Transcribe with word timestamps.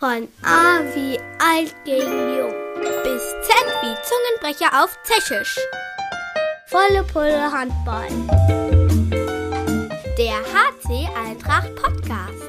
Von 0.00 0.28
A 0.44 0.78
wie 0.94 1.18
alt 1.40 1.74
gegen 1.84 2.38
jung 2.38 2.54
bis 3.02 3.20
Z 3.42 3.52
wie 3.82 3.96
Zungenbrecher 4.06 4.80
auf 4.80 4.96
Tschechisch. 5.02 5.58
Volle 6.68 7.02
Pulle 7.02 7.50
Handball. 7.50 8.06
Der 10.16 10.38
HC 10.54 11.08
Eintracht 11.16 11.74
Podcast. 11.74 12.44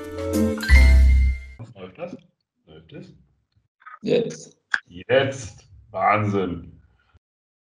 Läuft 1.73 1.97
das? 1.97 2.17
Läuft 2.67 2.93
es? 2.93 3.15
Jetzt. 4.03 4.55
Jetzt. 4.85 5.67
Wahnsinn. 5.89 6.79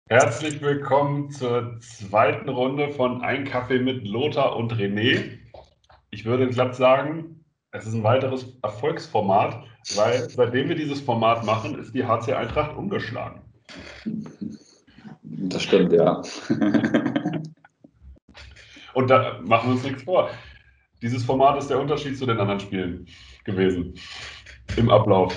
Herzlich 0.09 0.61
willkommen 0.61 1.30
zur 1.30 1.79
zweiten 1.79 2.48
Runde 2.48 2.91
von 2.91 3.23
Ein 3.23 3.45
Kaffee 3.45 3.79
mit 3.79 4.05
Lothar 4.05 4.57
und 4.57 4.73
René. 4.73 5.39
Ich 6.11 6.25
würde 6.25 6.48
glatt 6.48 6.75
sagen, 6.75 7.39
es 7.73 7.87
ist 7.87 7.95
ein 7.95 8.02
weiteres 8.02 8.59
Erfolgsformat, 8.62 9.64
weil 9.95 10.29
seitdem 10.29 10.69
wir 10.69 10.77
dieses 10.77 11.00
Format 11.00 11.45
machen, 11.45 11.79
ist 11.79 11.95
die 11.95 12.05
HC 12.05 12.33
Eintracht 12.33 12.77
umgeschlagen. 12.77 13.43
Das 15.24 15.62
stimmt, 15.62 15.93
ja. 15.93 16.20
Und 18.95 19.09
da 19.09 19.41
machen 19.43 19.69
wir 19.69 19.74
uns 19.74 19.84
nichts 19.84 20.02
vor. 20.02 20.30
Dieses 21.01 21.24
Format 21.24 21.59
ist 21.59 21.70
der 21.70 21.79
Unterschied 21.79 22.19
zu 22.19 22.27
den 22.27 22.38
anderen 22.38 22.59
Spielen 22.60 23.06
gewesen 23.45 23.95
im 24.77 24.91
Ablauf. 24.91 25.32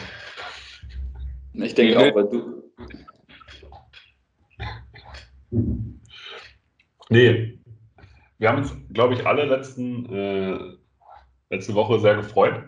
Ich 1.53 1.75
denke 1.75 1.99
auch, 1.99 2.15
weil 2.15 2.27
du. 2.29 2.63
Nee, 7.09 7.59
wir 8.39 8.49
haben 8.49 8.57
uns, 8.57 8.75
glaube 8.91 9.13
ich, 9.13 9.25
alle 9.25 9.45
letzten 9.45 10.05
äh, 10.11 10.82
letzte 11.53 11.75
Woche 11.75 11.99
sehr 11.99 12.15
gefreut. 12.15 12.63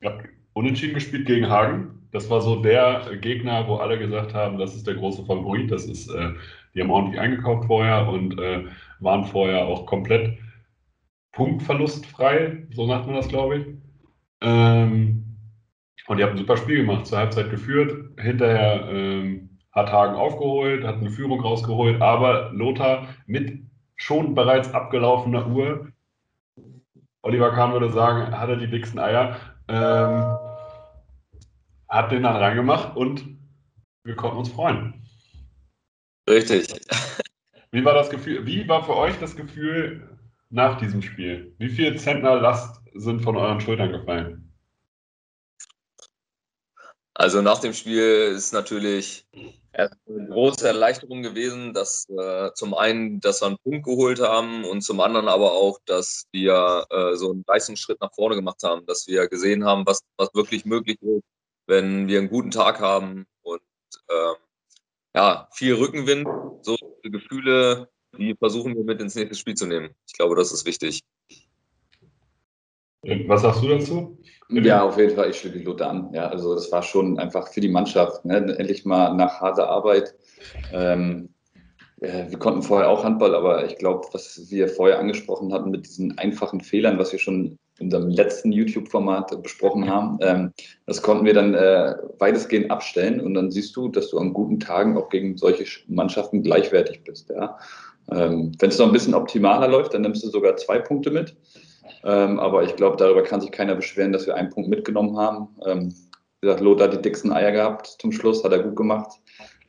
Ich 0.00 0.08
habe 0.08 0.24
unentschieden 0.52 0.94
gespielt 0.94 1.26
gegen 1.26 1.48
Hagen. 1.48 2.08
Das 2.12 2.30
war 2.30 2.40
so 2.40 2.62
der 2.62 3.02
Gegner, 3.20 3.66
wo 3.66 3.76
alle 3.76 3.98
gesagt 3.98 4.34
haben, 4.34 4.58
das 4.58 4.74
ist 4.74 4.86
der 4.86 4.94
große 4.94 5.24
Favorit. 5.24 5.70
Das 5.70 5.84
ist, 5.84 6.08
äh, 6.08 6.32
die 6.74 6.80
haben 6.80 6.90
ordentlich 6.90 7.20
eingekauft 7.20 7.66
vorher 7.66 8.08
und 8.08 8.38
äh, 8.38 8.64
waren 9.00 9.24
vorher 9.24 9.66
auch 9.66 9.84
komplett 9.86 10.38
punktverlustfrei, 11.32 12.66
so 12.70 12.86
sagt 12.86 13.06
man 13.06 13.16
das, 13.16 13.28
glaube 13.28 13.58
ich. 13.58 13.66
Ähm, 14.40 15.24
und 16.06 16.16
die 16.16 16.22
haben 16.22 16.32
ein 16.32 16.38
super 16.38 16.56
Spiel 16.56 16.78
gemacht, 16.78 17.06
zur 17.06 17.18
Halbzeit 17.18 17.50
geführt. 17.50 18.18
Hinterher 18.18 18.88
ähm, 18.90 19.58
hat 19.72 19.92
Hagen 19.92 20.14
aufgeholt, 20.14 20.84
hat 20.84 20.96
eine 20.96 21.10
Führung 21.10 21.40
rausgeholt, 21.40 22.00
aber 22.00 22.50
Lothar 22.52 23.08
mit 23.26 23.60
schon 23.96 24.34
bereits 24.34 24.72
abgelaufener 24.72 25.46
Uhr 25.48 25.88
Oliver 27.22 27.50
Kahn 27.52 27.72
würde 27.72 27.90
sagen, 27.90 28.38
hatte 28.38 28.56
die 28.56 28.68
dicksten 28.70 28.98
Eier, 28.98 29.36
ähm, 29.68 30.36
hat 31.88 32.12
den 32.12 32.22
dann 32.22 32.36
reingemacht 32.36 32.96
und 32.96 33.24
wir 34.04 34.16
konnten 34.16 34.38
uns 34.38 34.50
freuen. 34.50 35.06
Richtig. 36.28 36.68
Wie 37.70 37.84
war 37.84 37.94
das 37.94 38.10
Gefühl, 38.10 38.46
wie 38.46 38.66
war 38.68 38.84
für 38.84 38.96
euch 38.96 39.18
das 39.18 39.36
Gefühl 39.36 40.18
nach 40.50 40.78
diesem 40.78 41.02
Spiel? 41.02 41.54
Wie 41.58 41.68
viel 41.68 41.98
Zentner 41.98 42.40
Last 42.40 42.80
sind 42.94 43.20
von 43.20 43.36
euren 43.36 43.60
Schultern 43.60 43.92
gefallen? 43.92 44.54
Also 47.14 47.42
nach 47.42 47.58
dem 47.58 47.72
Spiel 47.72 48.32
ist 48.34 48.52
natürlich 48.52 49.26
eine 49.78 50.28
große 50.28 50.66
Erleichterung 50.66 51.22
gewesen, 51.22 51.72
dass 51.72 52.08
äh, 52.08 52.52
zum 52.54 52.74
einen, 52.74 53.20
dass 53.20 53.42
wir 53.42 53.46
einen 53.46 53.58
Punkt 53.58 53.84
geholt 53.84 54.20
haben 54.20 54.64
und 54.64 54.82
zum 54.82 55.00
anderen 55.00 55.28
aber 55.28 55.52
auch, 55.52 55.78
dass 55.86 56.26
wir 56.32 56.86
äh, 56.90 57.14
so 57.14 57.30
einen 57.30 57.44
Leistungsschritt 57.46 58.00
nach 58.00 58.12
vorne 58.14 58.34
gemacht 58.34 58.62
haben, 58.64 58.86
dass 58.86 59.06
wir 59.06 59.28
gesehen 59.28 59.64
haben, 59.64 59.86
was, 59.86 60.00
was 60.16 60.34
wirklich 60.34 60.64
möglich 60.64 61.00
ist, 61.00 61.22
wenn 61.66 62.08
wir 62.08 62.18
einen 62.18 62.30
guten 62.30 62.50
Tag 62.50 62.80
haben 62.80 63.26
und 63.42 63.62
äh, 64.08 64.34
ja, 65.14 65.48
viel 65.52 65.74
Rückenwind, 65.74 66.28
so 66.62 66.76
Gefühle, 67.02 67.88
die 68.16 68.34
versuchen 68.34 68.74
wir 68.74 68.84
mit 68.84 69.00
ins 69.00 69.14
nächste 69.14 69.36
Spiel 69.36 69.54
zu 69.54 69.66
nehmen. 69.66 69.94
Ich 70.06 70.14
glaube, 70.14 70.34
das 70.34 70.52
ist 70.52 70.66
wichtig. 70.66 71.02
Was 73.02 73.42
sagst 73.42 73.62
du 73.62 73.68
dazu? 73.68 74.18
Ja, 74.50 74.82
auf 74.82 74.98
jeden 74.98 75.14
Fall, 75.14 75.30
ich 75.30 75.38
schließe 75.38 75.58
Lothar 75.60 75.90
an. 75.90 76.10
Ja, 76.12 76.28
also 76.28 76.54
das 76.54 76.72
war 76.72 76.82
schon 76.82 77.18
einfach 77.18 77.48
für 77.48 77.60
die 77.60 77.68
Mannschaft. 77.68 78.24
Ne? 78.24 78.36
Endlich 78.58 78.84
mal 78.84 79.14
nach 79.14 79.40
harter 79.40 79.68
Arbeit. 79.68 80.14
Ähm, 80.72 81.28
wir 82.00 82.38
konnten 82.38 82.62
vorher 82.62 82.88
auch 82.88 83.04
Handball, 83.04 83.34
aber 83.34 83.66
ich 83.66 83.76
glaube, 83.76 84.06
was 84.12 84.50
wir 84.50 84.68
vorher 84.68 85.00
angesprochen 85.00 85.52
hatten 85.52 85.70
mit 85.70 85.86
diesen 85.86 86.16
einfachen 86.16 86.60
Fehlern, 86.60 86.98
was 86.98 87.10
wir 87.12 87.18
schon 87.18 87.58
in 87.78 87.86
unserem 87.86 88.08
letzten 88.08 88.52
YouTube-Format 88.52 89.42
besprochen 89.42 89.88
haben, 89.88 90.18
ähm, 90.20 90.52
das 90.86 91.02
konnten 91.02 91.24
wir 91.24 91.34
dann 91.34 91.54
äh, 91.54 91.94
weitestgehend 92.18 92.70
abstellen 92.70 93.20
und 93.20 93.34
dann 93.34 93.50
siehst 93.50 93.74
du, 93.76 93.88
dass 93.88 94.10
du 94.10 94.18
an 94.18 94.32
guten 94.32 94.60
Tagen 94.60 94.96
auch 94.96 95.08
gegen 95.08 95.36
solche 95.36 95.64
Mannschaften 95.88 96.42
gleichwertig 96.42 97.02
bist. 97.04 97.30
Ja? 97.30 97.58
Ähm, 98.12 98.52
Wenn 98.58 98.70
es 98.70 98.78
noch 98.78 98.86
ein 98.86 98.92
bisschen 98.92 99.14
optimaler 99.14 99.68
läuft, 99.68 99.94
dann 99.94 100.02
nimmst 100.02 100.24
du 100.24 100.28
sogar 100.28 100.56
zwei 100.56 100.78
Punkte 100.78 101.10
mit. 101.10 101.36
Ähm, 102.04 102.38
aber 102.38 102.62
ich 102.62 102.76
glaube, 102.76 102.96
darüber 102.96 103.22
kann 103.22 103.40
sich 103.40 103.50
keiner 103.50 103.74
beschweren, 103.74 104.12
dass 104.12 104.26
wir 104.26 104.34
einen 104.34 104.50
Punkt 104.50 104.68
mitgenommen 104.68 105.16
haben. 105.16 105.48
Ähm, 105.66 105.94
wie 106.40 106.46
gesagt, 106.46 106.62
Lothar 106.62 106.88
hat 106.88 106.94
die 106.94 107.02
dicksten 107.02 107.32
Eier 107.32 107.52
gehabt 107.52 107.96
zum 108.00 108.12
Schluss, 108.12 108.44
hat 108.44 108.52
er 108.52 108.62
gut 108.62 108.76
gemacht. 108.76 109.10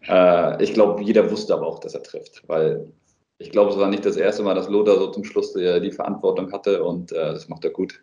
Äh, 0.07 0.63
ich 0.63 0.73
glaube, 0.73 1.01
jeder 1.03 1.29
wusste 1.31 1.53
aber 1.53 1.67
auch, 1.67 1.79
dass 1.79 1.93
er 1.93 2.03
trifft, 2.03 2.43
weil 2.47 2.91
ich 3.39 3.51
glaube, 3.51 3.71
es 3.71 3.77
war 3.77 3.89
nicht 3.89 4.05
das 4.05 4.17
erste 4.17 4.43
Mal, 4.43 4.53
dass 4.53 4.69
Lothar 4.69 4.97
so 4.97 5.07
zum 5.07 5.23
Schluss 5.23 5.53
die, 5.53 5.79
die 5.81 5.91
Verantwortung 5.91 6.51
hatte 6.51 6.83
und 6.83 7.11
äh, 7.11 7.33
das 7.33 7.47
macht 7.47 7.63
er 7.63 7.71
gut. 7.71 8.01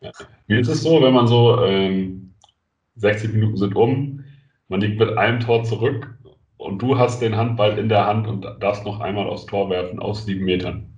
Ja. 0.00 0.10
Wie 0.46 0.58
ist 0.58 0.68
es 0.68 0.82
so, 0.82 1.00
wenn 1.02 1.12
man 1.12 1.28
so 1.28 1.62
ähm, 1.64 2.34
60 2.96 3.32
Minuten 3.34 3.56
sind 3.56 3.76
um, 3.76 4.24
man 4.68 4.80
liegt 4.80 4.98
mit 4.98 5.16
einem 5.16 5.40
Tor 5.40 5.64
zurück 5.64 6.14
und 6.56 6.80
du 6.80 6.98
hast 6.98 7.20
den 7.20 7.36
Handball 7.36 7.78
in 7.78 7.88
der 7.88 8.06
Hand 8.06 8.26
und 8.26 8.46
darfst 8.60 8.84
noch 8.84 9.00
einmal 9.00 9.28
aufs 9.28 9.46
Tor 9.46 9.70
werfen 9.70 9.98
aus 9.98 10.24
sieben 10.24 10.44
Metern? 10.44 10.92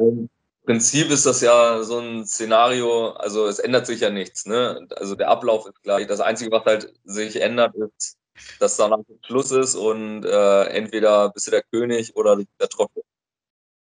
Im 0.00 0.28
Prinzip 0.64 1.10
ist 1.10 1.26
das 1.26 1.40
ja 1.40 1.82
so 1.82 1.98
ein 1.98 2.26
Szenario, 2.26 3.10
also 3.10 3.46
es 3.46 3.58
ändert 3.58 3.86
sich 3.86 4.00
ja 4.00 4.10
nichts. 4.10 4.46
Ne? 4.46 4.86
Also 4.96 5.14
der 5.14 5.28
Ablauf 5.28 5.66
ist 5.66 5.82
gleich. 5.82 6.06
Das 6.06 6.20
Einzige, 6.20 6.50
was 6.50 6.64
halt 6.64 6.92
sich 7.04 7.40
ändert, 7.40 7.74
ist, 7.74 8.18
dass 8.58 8.76
danach 8.76 9.00
Schluss 9.26 9.50
ist 9.50 9.74
und 9.74 10.24
äh, 10.24 10.64
entweder 10.64 11.30
bist 11.30 11.46
du 11.46 11.50
der 11.50 11.62
König 11.62 12.16
oder 12.16 12.36
der 12.60 12.68
Trottel. 12.68 13.02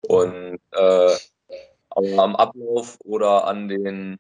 Und 0.03 0.61
äh, 0.73 1.17
am 1.91 2.37
Ablauf 2.37 2.99
oder 3.05 3.47
an 3.47 3.69
den 3.69 4.19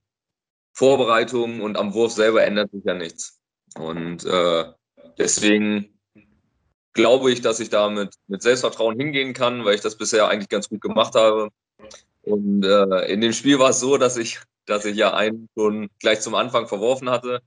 Vorbereitungen 0.73 1.61
und 1.61 1.77
am 1.77 1.95
Wurf 1.95 2.13
selber 2.13 2.45
ändert 2.45 2.71
sich 2.71 2.85
ja 2.85 2.95
nichts. 2.95 3.39
Und 3.79 4.25
äh, 4.25 4.73
deswegen 5.19 5.99
glaube 6.93 7.31
ich, 7.31 7.43
dass 7.43 7.61
ich 7.61 7.71
da 7.71 7.89
mit, 7.89 8.15
mit 8.27 8.43
Selbstvertrauen 8.43 8.99
hingehen 8.99 9.35
kann, 9.35 9.65
weil 9.65 9.75
ich 9.75 9.83
das 9.83 9.97
bisher 9.97 10.29
eigentlich 10.29 10.49
ganz 10.49 10.69
gut 10.69 10.81
gemacht 10.81 11.15
habe. 11.15 11.51
Und 12.23 12.65
äh, 12.65 13.13
in 13.13 13.21
dem 13.21 13.33
Spiel 13.33 13.59
war 13.59 13.71
es 13.71 13.81
so, 13.81 13.97
dass 13.99 14.17
ich, 14.17 14.41
dass 14.67 14.85
ich 14.85 14.97
ja 14.97 15.15
einen 15.15 15.49
schon 15.57 15.89
gleich 16.01 16.21
zum 16.21 16.35
Anfang 16.35 16.67
verworfen 16.67 17.09
hatte. 17.09 17.41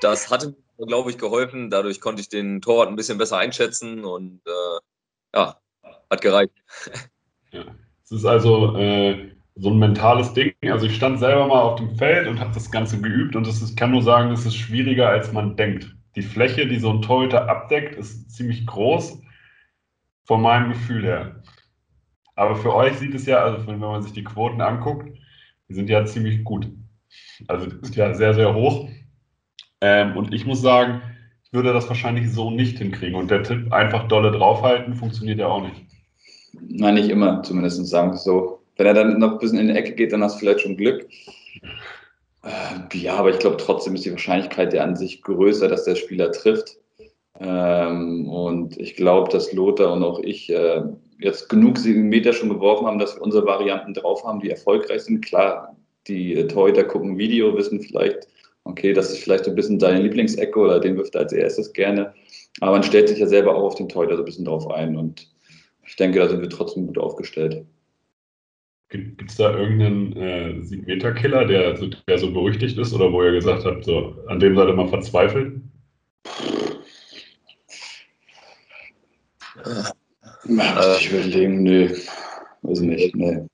Das 0.00 0.30
hatte 0.30 0.56
mir, 0.78 0.86
glaube 0.86 1.10
ich, 1.10 1.18
geholfen. 1.18 1.70
Dadurch 1.70 2.00
konnte 2.00 2.22
ich 2.22 2.28
den 2.28 2.60
Torwart 2.60 2.88
ein 2.88 2.96
bisschen 2.96 3.18
besser 3.18 3.38
einschätzen 3.38 4.04
und 4.04 4.40
äh, 4.46 5.36
ja, 5.36 5.60
hat 6.10 6.20
gereicht. 6.20 6.54
Ja. 7.52 7.64
Es 8.04 8.12
ist 8.12 8.24
also 8.24 8.76
äh, 8.76 9.30
so 9.56 9.70
ein 9.70 9.78
mentales 9.78 10.32
Ding. 10.32 10.54
Also 10.62 10.86
ich 10.86 10.96
stand 10.96 11.18
selber 11.18 11.46
mal 11.46 11.60
auf 11.60 11.76
dem 11.76 11.96
Feld 11.96 12.26
und 12.28 12.40
habe 12.40 12.54
das 12.54 12.70
Ganze 12.70 13.00
geübt 13.00 13.36
und 13.36 13.46
es 13.46 13.60
ist, 13.60 13.76
kann 13.76 13.90
nur 13.90 14.02
sagen, 14.02 14.30
es 14.32 14.46
ist 14.46 14.56
schwieriger, 14.56 15.08
als 15.08 15.32
man 15.32 15.56
denkt. 15.56 15.94
Die 16.16 16.22
Fläche, 16.22 16.66
die 16.66 16.78
so 16.78 16.90
ein 16.90 17.02
Torhüter 17.02 17.48
abdeckt, 17.48 17.96
ist 17.96 18.30
ziemlich 18.30 18.66
groß, 18.66 19.20
von 20.24 20.42
meinem 20.42 20.70
Gefühl 20.70 21.04
her. 21.04 21.42
Aber 22.38 22.54
für 22.54 22.72
euch 22.72 22.96
sieht 22.98 23.16
es 23.16 23.26
ja, 23.26 23.42
also 23.42 23.66
wenn 23.66 23.80
man 23.80 24.00
sich 24.00 24.12
die 24.12 24.22
Quoten 24.22 24.60
anguckt, 24.60 25.08
die 25.68 25.74
sind 25.74 25.90
ja 25.90 26.04
ziemlich 26.04 26.44
gut. 26.44 26.68
Also 27.48 27.66
die 27.66 27.84
sind 27.84 27.96
ja 27.96 28.14
sehr, 28.14 28.32
sehr 28.32 28.54
hoch. 28.54 28.88
Ähm, 29.80 30.16
und 30.16 30.32
ich 30.32 30.46
muss 30.46 30.62
sagen, 30.62 31.02
ich 31.42 31.52
würde 31.52 31.72
das 31.72 31.88
wahrscheinlich 31.88 32.32
so 32.32 32.52
nicht 32.52 32.78
hinkriegen. 32.78 33.16
Und 33.16 33.32
der 33.32 33.42
Tipp, 33.42 33.72
einfach 33.72 34.06
dolle 34.06 34.30
draufhalten, 34.30 34.94
funktioniert 34.94 35.40
ja 35.40 35.48
auch 35.48 35.62
nicht. 35.62 35.84
Nein, 36.52 36.94
nicht 36.94 37.08
immer, 37.08 37.42
zumindest 37.42 37.84
sagen 37.88 38.12
wir 38.12 38.18
so. 38.18 38.62
Wenn 38.76 38.86
er 38.86 38.94
dann 38.94 39.18
noch 39.18 39.32
ein 39.32 39.38
bisschen 39.38 39.58
in 39.58 39.66
die 39.66 39.74
Ecke 39.74 39.96
geht, 39.96 40.12
dann 40.12 40.22
hast 40.22 40.36
du 40.36 40.38
vielleicht 40.38 40.60
schon 40.60 40.76
Glück. 40.76 41.08
Äh, 42.44 42.96
ja, 42.96 43.16
aber 43.16 43.30
ich 43.30 43.40
glaube 43.40 43.56
trotzdem 43.56 43.96
ist 43.96 44.04
die 44.04 44.12
Wahrscheinlichkeit 44.12 44.72
ja 44.72 44.84
an 44.84 44.94
sich 44.94 45.22
größer, 45.22 45.66
dass 45.66 45.86
der 45.86 45.96
Spieler 45.96 46.30
trifft. 46.30 46.76
Ähm, 47.40 48.28
und 48.28 48.78
ich 48.78 48.94
glaube, 48.94 49.28
dass 49.28 49.52
Lothar 49.52 49.92
und 49.92 50.04
auch 50.04 50.20
ich 50.20 50.50
äh, 50.50 50.82
jetzt 51.18 51.48
genug 51.48 51.78
Meter 51.84 52.32
schon 52.32 52.48
geworfen 52.48 52.86
haben, 52.86 52.98
dass 52.98 53.16
wir 53.16 53.22
unsere 53.22 53.46
Varianten 53.46 53.94
drauf 53.94 54.24
haben, 54.24 54.40
die 54.40 54.50
erfolgreich 54.50 55.02
sind. 55.02 55.24
Klar, 55.24 55.76
die 56.06 56.34
äh, 56.34 56.46
Torhüter 56.46 56.84
gucken 56.84 57.18
Video, 57.18 57.56
wissen 57.56 57.80
vielleicht, 57.80 58.28
okay, 58.64 58.92
das 58.92 59.10
ist 59.10 59.22
vielleicht 59.22 59.46
ein 59.46 59.54
bisschen 59.54 59.78
deine 59.78 60.00
Lieblingsecke 60.02 60.58
oder 60.58 60.80
den 60.80 60.96
wirft 60.96 61.14
er 61.14 61.22
als 61.22 61.32
erstes 61.32 61.72
gerne. 61.72 62.14
Aber 62.60 62.72
man 62.72 62.82
stellt 62.82 63.08
sich 63.08 63.18
ja 63.18 63.26
selber 63.26 63.54
auch 63.54 63.62
auf 63.64 63.74
den 63.74 63.88
Torhüter 63.88 64.16
so 64.16 64.22
ein 64.22 64.26
bisschen 64.26 64.44
drauf 64.44 64.70
ein 64.70 64.96
und 64.96 65.28
ich 65.86 65.96
denke, 65.96 66.18
da 66.18 66.28
sind 66.28 66.40
wir 66.40 66.50
trotzdem 66.50 66.86
gut 66.86 66.98
aufgestellt. 66.98 67.64
Gibt 68.90 69.30
es 69.30 69.36
da 69.36 69.54
irgendeinen 69.54 70.16
äh, 70.16 70.62
Siegmeter-Killer, 70.62 71.44
der, 71.46 71.76
so- 71.76 71.90
der 72.06 72.18
so 72.18 72.32
berüchtigt 72.32 72.78
ist 72.78 72.94
oder 72.94 73.12
wo 73.12 73.22
ihr 73.22 73.32
gesagt 73.32 73.64
habt, 73.64 73.84
so, 73.84 74.16
an 74.28 74.40
dem 74.40 74.56
seid 74.56 74.68
ihr 74.68 74.74
mal 74.74 74.88
verzweifelt? 74.88 75.60
Ja, 80.48 80.96
ich 80.96 81.10
überlegen, 81.12 81.62
nö. 81.62 81.94
Weiß 82.62 82.80
nicht, 82.80 83.14
nee. 83.14 83.46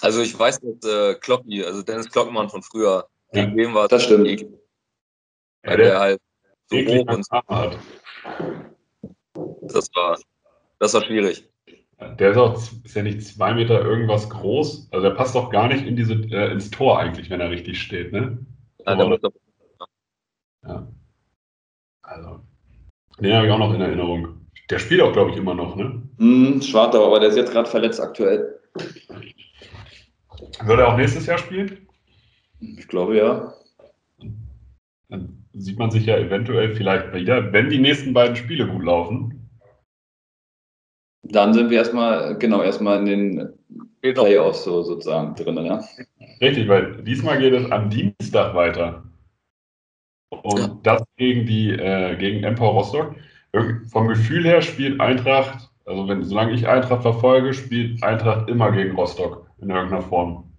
Also 0.00 0.22
ich 0.22 0.36
weiß, 0.36 0.60
dass 0.60 0.90
äh, 0.90 1.14
Klocki, 1.14 1.62
also 1.64 1.82
Dennis 1.82 2.10
Klockmann 2.10 2.48
von 2.48 2.62
früher, 2.62 3.06
Ja, 3.32 3.44
gegen 3.44 3.56
den 3.56 3.74
war 3.74 3.88
das 3.88 4.04
stimmt. 4.04 4.26
eklig, 4.26 4.50
Ja, 5.64 5.70
weil 5.70 5.76
der 5.76 5.86
der 5.86 6.00
halt 6.00 6.20
so 6.66 6.76
hoch 6.76 7.06
und 7.06 7.30
hat. 7.30 7.78
das 9.62 9.88
war, 9.94 10.18
das 10.78 10.94
war 10.94 11.04
schwierig. 11.04 11.48
Der 12.18 12.32
ist 12.32 12.36
auch, 12.36 12.56
ist 12.56 12.96
ja 12.96 13.02
nicht 13.02 13.22
zwei 13.24 13.54
Meter 13.54 13.80
irgendwas 13.84 14.28
groß. 14.28 14.88
Also 14.90 15.08
der 15.08 15.14
passt 15.14 15.36
doch 15.36 15.50
gar 15.50 15.68
nicht 15.68 15.86
in 15.86 15.94
diese, 15.94 16.14
äh, 16.14 16.50
ins 16.50 16.70
Tor 16.70 16.98
eigentlich, 16.98 17.30
wenn 17.30 17.40
er 17.40 17.50
richtig 17.50 17.80
steht, 17.80 18.12
ne? 18.12 18.44
Ja, 18.84 18.96
der 18.96 19.06
muss 19.06 19.20
Ja. 20.64 20.88
Also, 22.02 22.40
den 23.20 23.32
habe 23.34 23.46
ich 23.46 23.52
auch 23.52 23.58
noch 23.58 23.72
in 23.74 23.80
Erinnerung. 23.80 24.41
Der 24.72 24.78
spielt 24.78 25.02
auch, 25.02 25.12
glaube 25.12 25.32
ich, 25.32 25.36
immer 25.36 25.54
noch, 25.54 25.76
ne? 25.76 26.00
Hm, 26.16 26.62
Schwartau, 26.62 27.06
aber 27.06 27.20
der 27.20 27.28
ist 27.28 27.36
jetzt 27.36 27.52
gerade 27.52 27.68
verletzt 27.68 28.00
aktuell. 28.00 28.58
Wird 30.64 30.78
er 30.78 30.88
auch 30.88 30.96
nächstes 30.96 31.26
Jahr 31.26 31.36
spielen? 31.36 31.86
Ich 32.58 32.88
glaube 32.88 33.18
ja. 33.18 33.52
Dann 35.10 35.44
sieht 35.52 35.78
man 35.78 35.90
sich 35.90 36.06
ja 36.06 36.16
eventuell 36.16 36.74
vielleicht 36.74 37.12
wieder, 37.12 37.52
wenn 37.52 37.68
die 37.68 37.80
nächsten 37.80 38.14
beiden 38.14 38.34
Spiele 38.34 38.66
gut 38.66 38.82
laufen. 38.82 39.46
Dann 41.22 41.52
sind 41.52 41.68
wir 41.68 41.76
erstmal, 41.76 42.38
genau, 42.38 42.62
erstmal 42.62 43.00
in 43.00 43.04
den. 43.04 43.52
Playoffs 44.00 44.64
so, 44.64 44.82
sozusagen 44.82 45.34
drin, 45.34 45.66
ja. 45.66 45.84
Richtig, 46.40 46.66
weil 46.66 47.02
diesmal 47.02 47.38
geht 47.38 47.52
es 47.52 47.70
am 47.70 47.90
Dienstag 47.90 48.54
weiter. 48.54 49.04
Und 50.30 50.58
Ja. 50.58 50.78
das 50.82 51.04
gegen 51.18 51.44
die, 51.44 51.72
äh, 51.72 52.16
gegen 52.16 52.42
Empor 52.42 52.72
Rostock. 52.72 53.14
Vom 53.90 54.08
Gefühl 54.08 54.44
her 54.44 54.62
spielt 54.62 55.00
Eintracht, 55.00 55.70
also 55.84 56.08
wenn, 56.08 56.24
solange 56.24 56.52
ich 56.52 56.66
Eintracht 56.66 57.02
verfolge, 57.02 57.52
spielt 57.52 58.02
Eintracht 58.02 58.48
immer 58.48 58.72
gegen 58.72 58.94
Rostock 58.94 59.46
in 59.60 59.70
irgendeiner 59.70 60.02
Form. 60.02 60.52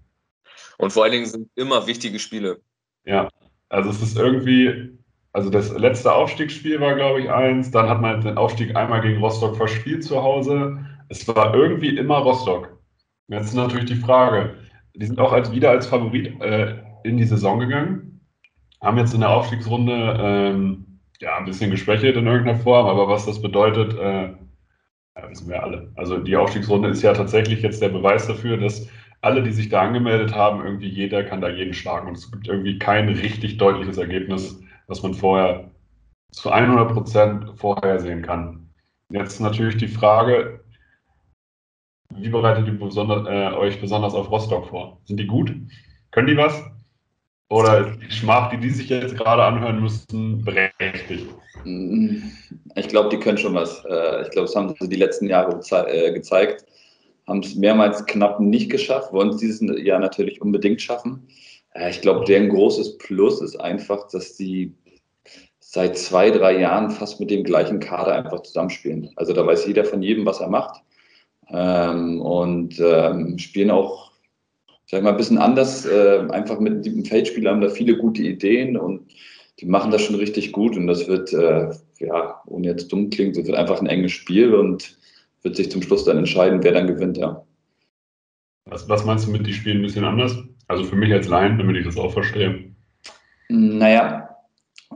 Und 0.77 0.91
vor 0.91 1.03
allen 1.03 1.13
Dingen 1.13 1.25
sind 1.25 1.49
immer 1.55 1.87
wichtige 1.87 2.19
Spiele. 2.19 2.61
Ja, 3.05 3.29
also 3.69 3.89
es 3.89 4.01
ist 4.01 4.17
irgendwie, 4.17 4.91
also 5.31 5.49
das 5.49 5.71
letzte 5.71 6.13
Aufstiegsspiel 6.13 6.79
war, 6.79 6.95
glaube 6.95 7.21
ich, 7.21 7.29
eins. 7.29 7.71
Dann 7.71 7.89
hat 7.89 8.01
man 8.01 8.21
den 8.21 8.37
Aufstieg 8.37 8.75
einmal 8.75 9.01
gegen 9.01 9.19
Rostock 9.21 9.55
verspielt 9.55 10.03
zu 10.03 10.21
Hause. 10.21 10.85
Es 11.09 11.27
war 11.27 11.53
irgendwie 11.55 11.97
immer 11.97 12.17
Rostock. 12.17 12.77
Jetzt 13.27 13.47
ist 13.47 13.55
natürlich 13.55 13.85
die 13.85 13.95
Frage, 13.95 14.55
die 14.95 15.05
sind 15.05 15.19
auch 15.19 15.31
als, 15.31 15.51
wieder 15.51 15.71
als 15.71 15.87
Favorit 15.87 16.39
äh, 16.41 16.75
in 17.03 17.17
die 17.17 17.25
Saison 17.25 17.59
gegangen, 17.59 18.21
haben 18.81 18.97
jetzt 18.97 19.13
in 19.13 19.21
der 19.21 19.31
Aufstiegsrunde 19.31 20.17
ähm, 20.19 20.92
ja, 21.19 21.37
ein 21.37 21.45
bisschen 21.45 21.71
geschwächelt 21.71 22.17
in 22.17 22.27
irgendeiner 22.27 22.59
Form, 22.59 22.87
aber 22.87 23.07
was 23.07 23.25
das 23.25 23.41
bedeutet, 23.41 23.93
äh, 23.97 24.33
ja, 25.15 25.29
wissen 25.29 25.49
wir 25.49 25.63
alle. 25.63 25.91
Also 25.95 26.17
die 26.17 26.35
Aufstiegsrunde 26.35 26.89
ist 26.89 27.01
ja 27.01 27.13
tatsächlich 27.13 27.61
jetzt 27.61 27.81
der 27.81 27.89
Beweis 27.89 28.27
dafür, 28.27 28.57
dass 28.57 28.87
alle, 29.21 29.41
die 29.41 29.53
sich 29.53 29.69
da 29.69 29.81
angemeldet 29.81 30.35
haben, 30.35 30.65
irgendwie 30.65 30.89
jeder 30.89 31.23
kann 31.23 31.41
da 31.41 31.49
jeden 31.49 31.73
schlagen 31.73 32.09
und 32.09 32.17
es 32.17 32.29
gibt 32.29 32.47
irgendwie 32.47 32.77
kein 32.77 33.07
richtig 33.07 33.57
deutliches 33.57 33.97
Ergebnis, 33.97 34.59
was 34.87 35.01
man 35.01 35.13
vorher 35.13 35.71
zu 36.31 36.51
100 36.51 36.91
Prozent 36.91 37.57
vorhersehen 37.57 38.21
kann. 38.21 38.69
Jetzt 39.09 39.39
natürlich 39.39 39.77
die 39.77 39.87
Frage, 39.87 40.63
wie 42.09 42.29
bereitet 42.29 42.67
ihr 42.67 42.77
besonder, 42.77 43.25
äh, 43.29 43.55
euch 43.55 43.79
besonders 43.79 44.13
auf 44.13 44.29
Rostock 44.29 44.67
vor? 44.67 44.99
Sind 45.05 45.19
die 45.19 45.27
gut? 45.27 45.55
Können 46.11 46.27
die 46.27 46.37
was? 46.37 46.63
Oder 47.49 47.95
die 47.97 48.11
Schmach, 48.11 48.49
die 48.49 48.57
die 48.57 48.71
sich 48.71 48.89
jetzt 48.89 49.15
gerade 49.15 49.43
anhören 49.43 49.81
müssten, 49.81 50.43
berechtigt? 50.43 51.27
Hm, 51.63 52.31
Ich 52.75 52.87
glaube, 52.87 53.09
die 53.09 53.19
können 53.19 53.37
schon 53.37 53.53
was. 53.53 53.83
Äh, 53.85 54.23
Ich 54.23 54.31
glaube, 54.31 54.47
das 54.47 54.55
haben 54.55 54.73
sie 54.79 54.89
die 54.89 54.95
letzten 54.95 55.27
Jahre 55.27 55.59
äh, 55.87 56.13
gezeigt. 56.13 56.65
Haben 57.27 57.39
es 57.39 57.55
mehrmals 57.55 58.05
knapp 58.05 58.39
nicht 58.39 58.69
geschafft, 58.71 59.13
wollen 59.13 59.29
es 59.29 59.37
dieses 59.37 59.61
Jahr 59.83 59.99
natürlich 59.99 60.41
unbedingt 60.41 60.81
schaffen. 60.81 61.27
Äh, 61.73 61.91
Ich 61.91 62.01
glaube, 62.01 62.25
deren 62.25 62.49
großes 62.49 62.97
Plus 62.97 63.41
ist 63.41 63.55
einfach, 63.59 64.07
dass 64.09 64.35
die 64.35 64.73
seit 65.59 65.97
zwei, 65.97 66.29
drei 66.31 66.59
Jahren 66.59 66.91
fast 66.91 67.19
mit 67.19 67.31
dem 67.31 67.43
gleichen 67.43 67.79
Kader 67.79 68.13
einfach 68.15 68.41
zusammenspielen. 68.43 69.11
Also 69.15 69.33
da 69.33 69.45
weiß 69.45 69.65
jeder 69.67 69.85
von 69.85 70.01
jedem, 70.03 70.25
was 70.25 70.39
er 70.39 70.49
macht. 70.49 70.81
Ähm, 71.49 72.21
und 72.21 72.79
ähm, 72.79 73.37
spielen 73.37 73.71
auch, 73.71 74.12
sag 74.93 74.99
ich 74.99 75.03
mal, 75.05 75.09
ein 75.09 75.17
bisschen 75.17 75.39
anders. 75.39 75.87
Äh, 75.87 76.27
einfach 76.29 76.59
mit 76.59 76.85
dem 76.85 77.03
Feldspieler 77.03 77.49
haben 77.49 77.61
da 77.61 77.69
viele 77.69 77.97
gute 77.97 78.21
Ideen 78.21 78.77
und 78.77 79.11
die 79.59 79.65
machen 79.65 79.89
das 79.89 80.03
schon 80.03 80.15
richtig 80.15 80.51
gut. 80.51 80.77
Und 80.77 80.85
das 80.85 81.07
wird, 81.07 81.33
äh, 81.33 81.71
ja, 81.97 82.41
ohne 82.45 82.67
jetzt 82.67 82.91
dumm 82.91 83.09
klingt, 83.09 83.35
das 83.35 83.47
wird 83.47 83.57
einfach 83.57 83.81
ein 83.81 83.87
enges 83.87 84.11
Spiel 84.11 84.53
und 84.53 84.95
wird 85.41 85.55
sich 85.55 85.71
zum 85.71 85.81
Schluss 85.81 86.05
dann 86.05 86.19
entscheiden, 86.19 86.63
wer 86.63 86.73
dann 86.73 86.85
gewinnt, 86.85 87.17
ja. 87.17 87.43
Was, 88.65 88.87
was 88.87 89.03
meinst 89.03 89.25
du 89.25 89.31
mit, 89.31 89.47
die 89.47 89.53
spielen 89.53 89.79
ein 89.79 89.83
bisschen 89.83 90.05
anders? 90.05 90.37
Also 90.67 90.83
für 90.83 90.95
mich 90.95 91.11
als 91.11 91.27
Laien, 91.27 91.57
damit 91.57 91.75
ich 91.77 91.85
das 91.85 91.97
auch 91.97 92.13
verstehe. 92.13 92.71
Naja, 93.49 94.29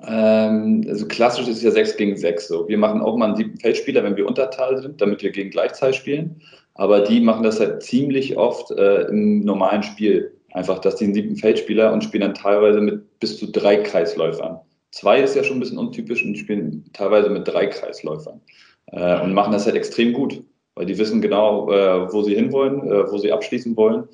ähm, 0.07 0.85
also 0.87 1.07
klassisch 1.07 1.47
ist 1.47 1.57
es 1.57 1.63
ja 1.63 1.71
6 1.71 1.97
gegen 1.97 2.15
6 2.15 2.47
so. 2.47 2.67
Wir 2.67 2.77
machen 2.77 3.01
auch 3.01 3.17
mal 3.17 3.25
einen 3.25 3.35
siebten 3.35 3.59
Feldspieler, 3.59 4.03
wenn 4.03 4.15
wir 4.15 4.27
Untertal 4.27 4.79
sind, 4.79 5.01
damit 5.01 5.23
wir 5.23 5.31
gegen 5.31 5.49
Gleichzahl 5.49 5.93
spielen. 5.93 6.39
Aber 6.77 7.01
die 7.01 7.19
machen 7.19 7.43
das 7.43 7.59
halt 7.59 7.83
ziemlich 7.83 8.37
oft 8.37 8.71
äh, 8.71 9.07
im 9.07 9.41
normalen 9.41 9.83
Spiel. 9.83 10.33
Einfach, 10.53 10.79
dass 10.79 10.95
die 10.95 11.05
einen 11.05 11.13
siebten 11.13 11.35
Feldspieler 11.35 11.91
und 11.91 12.03
spielen 12.03 12.21
dann 12.21 12.33
teilweise 12.33 12.79
mit 12.79 13.19
bis 13.19 13.37
zu 13.37 13.51
drei 13.51 13.77
Kreisläufern. 13.77 14.59
Zwei 14.91 15.21
ist 15.21 15.35
ja 15.35 15.43
schon 15.43 15.57
ein 15.57 15.59
bisschen 15.59 15.77
untypisch 15.77 16.23
und 16.23 16.33
die 16.33 16.39
spielen 16.39 16.85
teilweise 16.93 17.29
mit 17.29 17.47
drei 17.47 17.67
Kreisläufern. 17.67 18.41
Äh, 18.87 19.21
und 19.21 19.33
machen 19.33 19.51
das 19.51 19.65
halt 19.65 19.75
extrem 19.75 20.13
gut, 20.13 20.43
weil 20.75 20.85
die 20.85 20.97
wissen 20.97 21.21
genau, 21.21 21.71
äh, 21.71 22.11
wo 22.13 22.21
sie 22.21 22.35
hinwollen, 22.35 22.89
äh, 22.89 23.11
wo 23.11 23.17
sie 23.17 23.31
abschließen 23.31 23.75
wollen. 23.75 24.07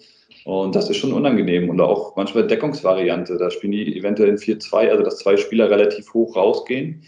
Und 0.46 0.76
das 0.76 0.90
ist 0.90 0.98
schon 0.98 1.14
unangenehm. 1.14 1.70
Und 1.70 1.80
auch 1.80 2.16
manchmal 2.16 2.48
Deckungsvariante. 2.48 3.38
Da 3.38 3.52
spielen 3.52 3.72
die 3.72 3.98
eventuell 3.98 4.30
in 4.30 4.38
4-2, 4.38 4.90
also 4.90 5.04
dass 5.04 5.20
zwei 5.20 5.38
Spieler 5.38 5.70
relativ 5.70 6.14
hoch 6.14 6.36
rausgehen. 6.36 7.04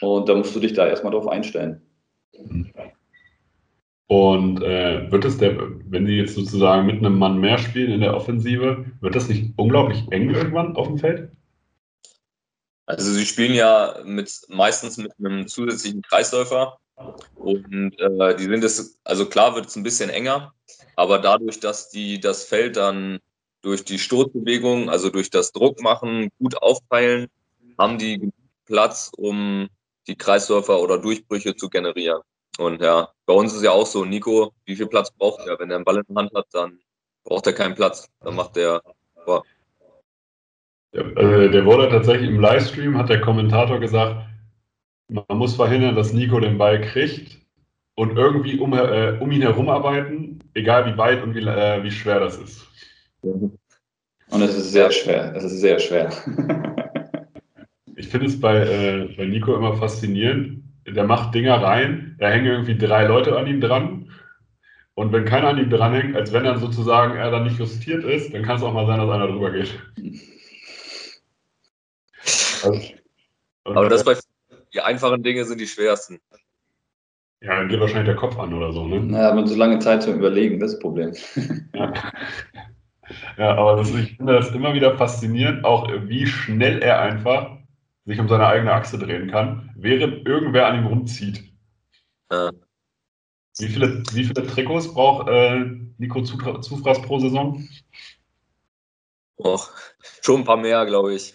Und 0.00 0.28
da 0.28 0.34
musst 0.34 0.54
du 0.54 0.60
dich 0.60 0.72
da 0.72 0.88
erstmal 0.88 1.12
drauf 1.12 1.28
einstellen. 1.28 1.82
Und 4.10 4.60
äh, 4.60 5.08
wird 5.12 5.24
es 5.24 5.38
der, 5.38 5.56
wenn 5.84 6.04
die 6.04 6.16
jetzt 6.16 6.34
sozusagen 6.34 6.84
mit 6.84 6.96
einem 6.96 7.16
Mann 7.16 7.38
mehr 7.38 7.58
spielen 7.58 7.92
in 7.92 8.00
der 8.00 8.16
Offensive, 8.16 8.84
wird 9.00 9.14
das 9.14 9.28
nicht 9.28 9.52
unglaublich 9.54 10.02
eng 10.10 10.30
irgendwann 10.30 10.74
auf 10.74 10.88
dem 10.88 10.98
Feld? 10.98 11.30
Also 12.86 13.12
sie 13.12 13.24
spielen 13.24 13.54
ja 13.54 14.00
mit 14.04 14.32
meistens 14.48 14.96
mit 14.96 15.12
einem 15.20 15.46
zusätzlichen 15.46 16.02
Kreisläufer 16.02 16.80
und 17.36 18.00
äh, 18.00 18.34
die 18.34 18.46
sind 18.46 18.64
es, 18.64 18.98
also 19.04 19.26
klar 19.26 19.54
wird 19.54 19.66
es 19.66 19.76
ein 19.76 19.84
bisschen 19.84 20.10
enger, 20.10 20.54
aber 20.96 21.20
dadurch, 21.20 21.60
dass 21.60 21.88
die 21.90 22.18
das 22.18 22.42
Feld 22.42 22.76
dann 22.76 23.20
durch 23.62 23.84
die 23.84 24.00
Stoßbewegung, 24.00 24.90
also 24.90 25.10
durch 25.10 25.30
das 25.30 25.52
Druckmachen 25.52 26.30
gut 26.40 26.60
aufteilen, 26.60 27.28
haben 27.78 27.96
die 27.98 28.32
Platz, 28.64 29.12
um 29.16 29.68
die 30.08 30.16
Kreisläufer 30.16 30.80
oder 30.80 30.98
Durchbrüche 30.98 31.54
zu 31.54 31.68
generieren. 31.68 32.22
Und 32.60 32.82
ja, 32.82 33.08
bei 33.24 33.32
uns 33.32 33.54
ist 33.54 33.62
ja 33.62 33.70
auch 33.70 33.86
so, 33.86 34.04
Nico, 34.04 34.52
wie 34.66 34.76
viel 34.76 34.86
Platz 34.86 35.10
braucht 35.10 35.46
er? 35.46 35.58
Wenn 35.58 35.70
er 35.70 35.76
einen 35.76 35.84
Ball 35.84 35.96
in 35.96 36.02
der 36.06 36.16
Hand 36.16 36.30
hat, 36.34 36.44
dann 36.52 36.78
braucht 37.24 37.46
er 37.46 37.54
keinen 37.54 37.74
Platz. 37.74 38.06
Dann 38.20 38.36
macht 38.36 38.54
er 38.58 38.82
Ja, 40.92 41.00
äh, 41.00 41.50
der 41.50 41.64
wurde 41.64 41.88
tatsächlich 41.88 42.28
im 42.28 42.38
Livestream, 42.38 42.98
hat 42.98 43.08
der 43.08 43.22
Kommentator 43.22 43.80
gesagt, 43.80 44.26
man 45.08 45.24
muss 45.38 45.56
verhindern, 45.56 45.94
dass 45.94 46.12
Nico 46.12 46.38
den 46.38 46.58
Ball 46.58 46.82
kriegt 46.82 47.38
und 47.94 48.18
irgendwie 48.18 48.58
um, 48.58 48.74
äh, 48.74 49.16
um 49.20 49.30
ihn 49.30 49.40
herum 49.40 49.70
arbeiten, 49.70 50.40
egal 50.52 50.84
wie 50.84 50.98
weit 50.98 51.22
und 51.22 51.34
wie, 51.34 51.40
äh, 51.40 51.82
wie 51.82 51.90
schwer 51.90 52.20
das 52.20 52.36
ist. 52.36 52.66
Und 53.22 53.58
es 54.42 54.54
ist 54.54 54.72
sehr 54.72 54.92
schwer. 54.92 55.34
Es 55.34 55.44
ist 55.44 55.60
sehr 55.60 55.78
schwer. 55.78 56.12
Ich 57.96 58.08
finde 58.08 58.28
es 58.28 58.40
bei, 58.40 58.56
äh, 58.56 59.14
bei 59.14 59.26
Nico 59.26 59.54
immer 59.54 59.76
faszinierend. 59.76 60.69
Der 60.92 61.04
macht 61.04 61.34
Dinger 61.34 61.62
rein, 61.62 62.16
da 62.18 62.28
hängen 62.28 62.46
irgendwie 62.46 62.76
drei 62.76 63.06
Leute 63.06 63.36
an 63.36 63.46
ihm 63.46 63.60
dran. 63.60 64.10
Und 64.94 65.12
wenn 65.12 65.24
keiner 65.24 65.48
an 65.48 65.58
ihm 65.58 65.70
dranhängt, 65.70 66.16
als 66.16 66.32
wenn 66.32 66.44
dann 66.44 66.58
sozusagen 66.58 67.16
er 67.16 67.30
dann 67.30 67.44
nicht 67.44 67.58
justiert 67.58 68.04
ist, 68.04 68.34
dann 68.34 68.42
kann 68.42 68.56
es 68.56 68.62
auch 68.62 68.74
mal 68.74 68.86
sein, 68.86 68.98
dass 68.98 69.08
einer 69.08 69.28
drüber 69.28 69.50
geht. 69.50 69.80
Also, 72.62 72.80
aber 73.64 73.88
das 73.88 74.04
bei 74.04 74.16
die 74.74 74.80
einfachen 74.80 75.22
Dinge 75.22 75.44
sind 75.44 75.60
die 75.60 75.66
schwersten. 75.66 76.20
ja, 77.40 77.56
dann 77.56 77.68
geht 77.68 77.80
wahrscheinlich 77.80 78.06
der 78.06 78.16
Kopf 78.16 78.38
an 78.38 78.52
oder 78.52 78.72
so, 78.72 78.86
ne? 78.86 79.00
naja, 79.00 79.30
man 79.30 79.44
hat 79.44 79.48
so 79.48 79.56
lange 79.56 79.78
Zeit 79.78 80.02
zum 80.02 80.14
Überlegen, 80.14 80.60
das 80.60 80.72
ist 80.72 80.76
das 80.76 80.82
Problem. 80.82 81.14
Ja, 81.74 81.92
ja 83.38 83.56
aber 83.56 83.76
das, 83.76 83.92
ich 83.92 84.16
finde 84.16 84.34
das 84.34 84.54
immer 84.54 84.72
wieder 84.72 84.96
faszinierend, 84.96 85.64
auch 85.64 85.90
wie 86.04 86.26
schnell 86.26 86.80
er 86.80 87.00
einfach 87.00 87.59
sich 88.04 88.18
um 88.18 88.28
seine 88.28 88.46
eigene 88.46 88.72
Achse 88.72 88.98
drehen 88.98 89.30
kann, 89.30 89.70
während 89.76 90.26
irgendwer 90.26 90.66
an 90.66 90.78
ihm 90.78 90.86
rumzieht. 90.86 91.44
Ja. 92.30 92.50
Wie 93.58 93.68
viele, 93.68 94.02
wie 94.12 94.24
viele 94.24 94.46
Trikots 94.46 94.92
braucht 94.92 95.28
äh, 95.28 95.64
Nico 95.98 96.22
Zufraß 96.22 97.02
pro 97.02 97.18
Saison? 97.18 97.68
Och, 99.36 99.70
schon 100.22 100.40
ein 100.40 100.44
paar 100.44 100.56
mehr, 100.56 100.86
glaube 100.86 101.14
ich. 101.14 101.34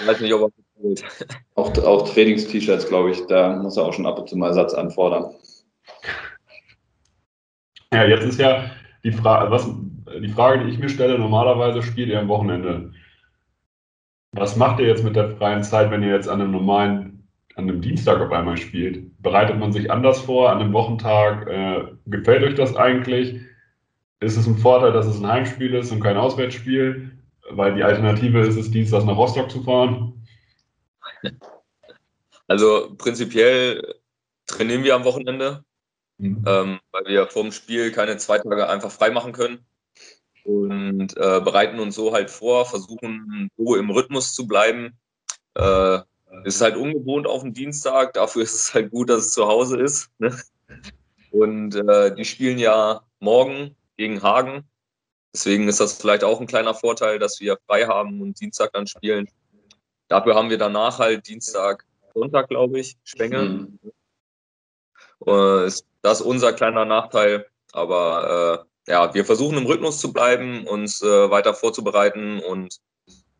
Ich 0.00 0.06
weiß 0.06 0.20
nicht, 0.20 0.32
ob 0.32 0.52
er. 0.52 0.60
Auch, 1.56 1.76
auch 1.84 2.08
Trainings-T-Shirts, 2.08 2.88
glaube 2.88 3.10
ich, 3.10 3.26
da 3.26 3.56
muss 3.56 3.76
er 3.76 3.84
auch 3.84 3.92
schon 3.92 4.06
ab 4.06 4.18
und 4.18 4.28
zu 4.28 4.36
mal 4.36 4.54
Satz 4.54 4.72
anfordern. 4.72 5.34
Ja, 7.92 8.04
jetzt 8.04 8.24
ist 8.24 8.40
ja 8.40 8.70
die 9.04 9.12
Frage, 9.12 9.50
was, 9.50 9.68
die 10.20 10.28
Frage, 10.28 10.64
die 10.64 10.70
ich 10.70 10.78
mir 10.78 10.88
stelle, 10.88 11.18
normalerweise 11.18 11.82
spielt 11.82 12.08
ihr 12.08 12.20
am 12.20 12.28
Wochenende. 12.28 12.92
Was 14.32 14.56
macht 14.56 14.78
ihr 14.78 14.86
jetzt 14.86 15.02
mit 15.02 15.16
der 15.16 15.36
freien 15.36 15.62
Zeit, 15.62 15.90
wenn 15.90 16.02
ihr 16.02 16.14
jetzt 16.14 16.28
an 16.28 16.40
einem 16.40 16.52
normalen, 16.52 17.28
an 17.56 17.68
einem 17.68 17.80
Dienstag 17.80 18.20
auf 18.20 18.30
einmal 18.30 18.56
spielt? 18.56 19.20
Bereitet 19.20 19.58
man 19.58 19.72
sich 19.72 19.90
anders 19.90 20.20
vor, 20.20 20.50
an 20.50 20.60
einem 20.60 20.72
Wochentag? 20.72 21.48
Äh, 21.48 21.84
gefällt 22.06 22.44
euch 22.44 22.54
das 22.54 22.76
eigentlich? 22.76 23.40
Ist 24.20 24.36
es 24.36 24.46
ein 24.46 24.58
Vorteil, 24.58 24.92
dass 24.92 25.06
es 25.06 25.18
ein 25.18 25.26
Heimspiel 25.26 25.74
ist 25.74 25.90
und 25.90 26.00
kein 26.00 26.16
Auswärtsspiel? 26.16 27.18
Weil 27.50 27.74
die 27.74 27.82
Alternative 27.82 28.40
ist 28.40 28.56
es, 28.56 28.70
Dienstag 28.70 29.04
nach 29.04 29.16
Rostock 29.16 29.50
zu 29.50 29.62
fahren. 29.62 30.24
Also 32.46 32.94
prinzipiell 32.98 33.96
trainieren 34.46 34.84
wir 34.84 34.94
am 34.94 35.04
Wochenende, 35.04 35.64
mhm. 36.18 36.44
ähm, 36.46 36.80
weil 36.92 37.04
wir 37.06 37.26
vorm 37.26 37.50
Spiel 37.50 37.90
keine 37.90 38.16
zwei 38.18 38.38
Tage 38.38 38.68
einfach 38.68 38.92
frei 38.92 39.10
machen 39.10 39.32
können 39.32 39.64
und 40.44 41.16
äh, 41.16 41.40
bereiten 41.40 41.80
uns 41.80 41.94
so 41.94 42.12
halt 42.12 42.30
vor, 42.30 42.66
versuchen 42.66 43.50
so 43.56 43.76
im 43.76 43.90
Rhythmus 43.90 44.34
zu 44.34 44.46
bleiben. 44.46 44.98
Äh, 45.54 45.98
es 46.44 46.56
ist 46.56 46.60
halt 46.60 46.76
ungewohnt 46.76 47.26
auf 47.26 47.42
dem 47.42 47.54
Dienstag, 47.54 48.14
dafür 48.14 48.42
ist 48.42 48.54
es 48.54 48.74
halt 48.74 48.90
gut, 48.90 49.10
dass 49.10 49.26
es 49.26 49.32
zu 49.32 49.46
Hause 49.46 49.80
ist. 49.80 50.10
Ne? 50.18 50.38
Und 51.30 51.74
äh, 51.74 52.14
die 52.14 52.24
spielen 52.24 52.58
ja 52.58 53.02
morgen 53.20 53.76
gegen 53.96 54.22
Hagen. 54.22 54.64
Deswegen 55.32 55.68
ist 55.68 55.80
das 55.80 55.92
vielleicht 55.92 56.24
auch 56.24 56.40
ein 56.40 56.46
kleiner 56.46 56.74
Vorteil, 56.74 57.18
dass 57.18 57.40
wir 57.40 57.58
frei 57.66 57.84
haben 57.84 58.20
und 58.20 58.40
Dienstag 58.40 58.72
dann 58.72 58.86
spielen. 58.86 59.28
Dafür 60.08 60.34
haben 60.34 60.50
wir 60.50 60.58
danach 60.58 60.98
halt 60.98 61.28
Dienstag, 61.28 61.84
Sonntag, 62.14 62.48
glaube 62.48 62.80
ich, 62.80 62.96
Spenge. 63.04 63.42
Mhm. 63.42 63.78
das 66.02 66.20
ist 66.20 66.26
unser 66.26 66.52
kleiner 66.52 66.84
Nachteil. 66.84 67.46
Aber 67.72 68.64
äh, 68.66 68.69
ja, 68.90 69.14
wir 69.14 69.24
versuchen 69.24 69.56
im 69.56 69.66
Rhythmus 69.66 69.98
zu 69.98 70.12
bleiben, 70.12 70.66
uns 70.66 71.02
äh, 71.02 71.30
weiter 71.30 71.54
vorzubereiten 71.54 72.40
und 72.40 72.76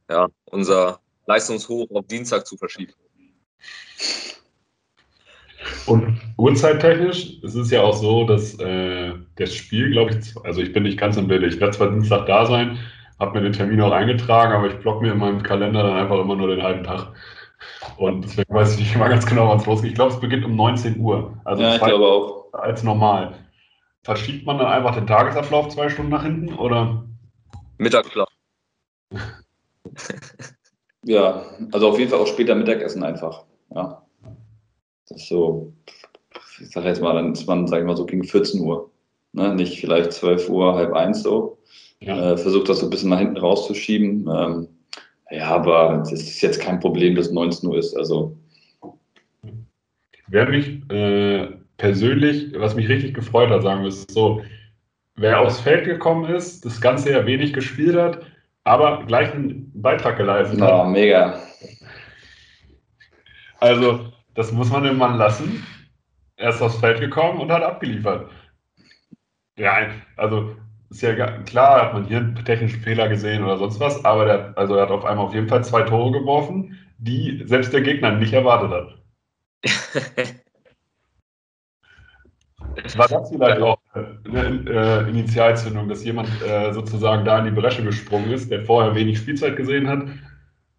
ja, 0.09 0.29
unser 0.47 1.01
Leistungshoch 1.27 1.87
auf 1.93 2.07
Dienstag 2.07 2.47
zu 2.47 2.57
verschieben. 2.57 2.93
Und 5.87 6.21
uhrzeittechnisch 6.37 7.43
ist 7.43 7.55
es 7.55 7.71
ja 7.71 7.83
auch 7.83 7.95
so, 7.95 8.25
dass 8.25 8.59
äh, 8.61 9.13
das 9.37 9.55
Spiel, 9.55 9.91
glaube 9.91 10.13
ich, 10.13 10.45
also 10.45 10.61
ich 10.61 10.73
bin 10.73 10.85
nicht 10.85 10.99
ganz 10.99 11.17
im 11.17 11.29
Bild, 11.29 11.43
ich 11.43 11.61
werde 11.61 11.77
zwar 11.77 11.91
Dienstag 11.91 12.27
da 12.27 12.47
sein, 12.47 12.79
habe 13.19 13.39
mir 13.39 13.43
den 13.45 13.53
Termin 13.53 13.81
auch 13.81 13.93
eingetragen, 13.93 14.53
aber 14.53 14.69
ich 14.69 14.79
block 14.79 15.03
mir 15.03 15.13
in 15.13 15.19
meinem 15.19 15.43
Kalender 15.43 15.83
dann 15.83 15.97
einfach 15.97 16.19
immer 16.19 16.37
nur 16.37 16.49
den 16.49 16.63
halben 16.63 16.85
Tag. 16.85 17.09
Und 17.99 18.25
deswegen 18.25 18.55
weiß 18.55 18.75
ich 18.75 18.81
nicht 18.81 18.95
immer 18.95 19.09
ganz 19.09 19.27
genau, 19.27 19.49
wann 19.49 19.59
es 19.59 19.67
losgeht. 19.67 19.91
Ich 19.91 19.95
glaube, 19.97 20.15
es 20.15 20.21
beginnt 20.21 20.45
um 20.45 20.57
19 20.57 20.99
Uhr. 20.99 21.35
Also 21.45 21.63
ja, 21.63 21.75
ich 21.75 21.83
glaube 21.83 22.07
auch. 22.07 22.53
Als 22.53 22.83
normal. 22.83 23.35
Verschiebt 24.03 24.47
man 24.47 24.59
dann 24.59 24.69
einfach 24.69 24.95
den 24.95 25.07
Tagesablauf 25.07 25.69
zwei 25.69 25.89
Stunden 25.89 26.11
nach 26.11 26.23
hinten 26.23 26.55
oder? 26.55 27.05
Mittagsschlaf. 27.79 28.29
ja, 31.05 31.45
also 31.73 31.89
auf 31.89 31.99
jeden 31.99 32.11
Fall 32.11 32.21
auch 32.21 32.27
später 32.27 32.55
Mittagessen 32.55 33.03
einfach. 33.03 33.45
Ja. 33.75 34.03
Das 35.09 35.23
ist 35.23 35.29
so, 35.29 35.73
ich 36.61 36.71
sage 36.71 36.89
jetzt 36.89 37.03
mal, 37.03 37.15
dann 37.15 37.33
ist 37.33 37.47
man, 37.47 37.67
sage 37.67 37.83
ich 37.83 37.87
mal, 37.87 37.97
so 37.97 38.07
gegen 38.07 38.25
14 38.25 38.61
Uhr. 38.61 38.91
Ne? 39.33 39.55
Nicht 39.55 39.81
vielleicht 39.81 40.13
12 40.13 40.49
Uhr, 40.49 40.75
halb 40.75 40.95
eins 40.95 41.23
so. 41.23 41.59
Ja. 42.01 42.33
Äh, 42.33 42.39
versucht 42.39 42.69
das 42.69 42.81
so 42.81 42.87
ein 42.87 42.91
bisschen 42.91 43.11
nach 43.11 43.19
hinten 43.19 43.37
rauszuschieben. 43.37 44.29
Ähm, 44.33 44.69
ja, 45.31 45.49
aber 45.49 45.99
das 45.99 46.13
ist 46.13 46.41
jetzt 46.41 46.61
kein 46.61 46.81
Problem, 46.81 47.15
dass 47.15 47.31
19 47.31 47.69
Uhr 47.69 47.79
ist. 47.79 47.97
Also. 47.97 48.37
Wer 50.29 50.49
mich 50.49 50.91
äh, 50.91 51.49
persönlich, 51.81 52.53
was 52.59 52.75
mich 52.75 52.89
richtig 52.91 53.15
gefreut 53.15 53.49
hat, 53.49 53.63
sagen 53.63 53.81
wir 53.81 53.89
es 53.89 54.03
so, 54.03 54.45
wer 55.17 55.41
aufs 55.41 55.61
Feld 55.61 55.87
gekommen 55.87 56.31
ist, 56.31 56.65
das 56.67 56.81
Ganze 56.81 57.11
ja 57.11 57.25
wenig 57.25 57.55
gespielt 57.55 57.97
hat, 57.97 58.27
aber 58.65 59.05
gleich 59.07 59.33
einen 59.33 59.73
Beitrag 59.75 60.19
geleistet 60.19 60.61
hat. 60.61 60.69
Ja, 60.69 60.85
mega. 60.85 61.41
Also, 63.61 64.13
das 64.35 64.53
muss 64.53 64.71
man 64.71 64.85
dem 64.85 64.99
Mann 64.99 65.17
lassen. 65.17 65.65
Er 66.37 66.51
ist 66.51 66.61
aufs 66.61 66.77
Feld 66.77 67.01
gekommen 67.01 67.41
und 67.41 67.51
hat 67.51 67.63
abgeliefert. 67.63 68.31
Ja, 69.57 69.89
also 70.17 70.57
ist 70.91 71.01
ja 71.01 71.15
klar, 71.43 71.83
hat 71.83 71.95
man 71.95 72.05
hier 72.05 72.19
einen 72.19 72.45
technischen 72.45 72.81
Fehler 72.81 73.09
gesehen 73.09 73.43
oder 73.43 73.57
sonst 73.57 73.81
was, 73.81 74.05
aber 74.05 74.27
der, 74.27 74.53
also 74.59 74.75
er 74.75 74.83
hat 74.83 74.91
auf 74.91 75.05
einmal 75.07 75.27
auf 75.27 75.35
jeden 75.35 75.49
Fall 75.49 75.65
zwei 75.65 75.83
Tore 75.83 76.13
geworfen, 76.13 76.79
die 76.99 77.43
selbst 77.47 77.73
der 77.73 77.81
Gegner 77.81 78.13
nicht 78.13 78.35
erwartet 78.35 78.71
hat. 78.71 80.35
War 82.97 83.09
das 83.09 83.31
vielleicht 83.31 83.61
auch 83.61 83.79
eine 83.95 84.65
äh, 84.69 85.09
Initialzündung, 85.09 85.89
dass 85.89 86.05
jemand 86.05 86.29
äh, 86.43 86.73
sozusagen 86.73 87.25
da 87.25 87.39
in 87.39 87.47
die 87.47 87.61
Bresche 87.61 87.83
gesprungen 87.83 88.31
ist, 88.31 88.51
der 88.51 88.65
vorher 88.65 88.95
wenig 88.95 89.19
Spielzeit 89.19 89.57
gesehen 89.57 89.89
hat, 89.89 90.07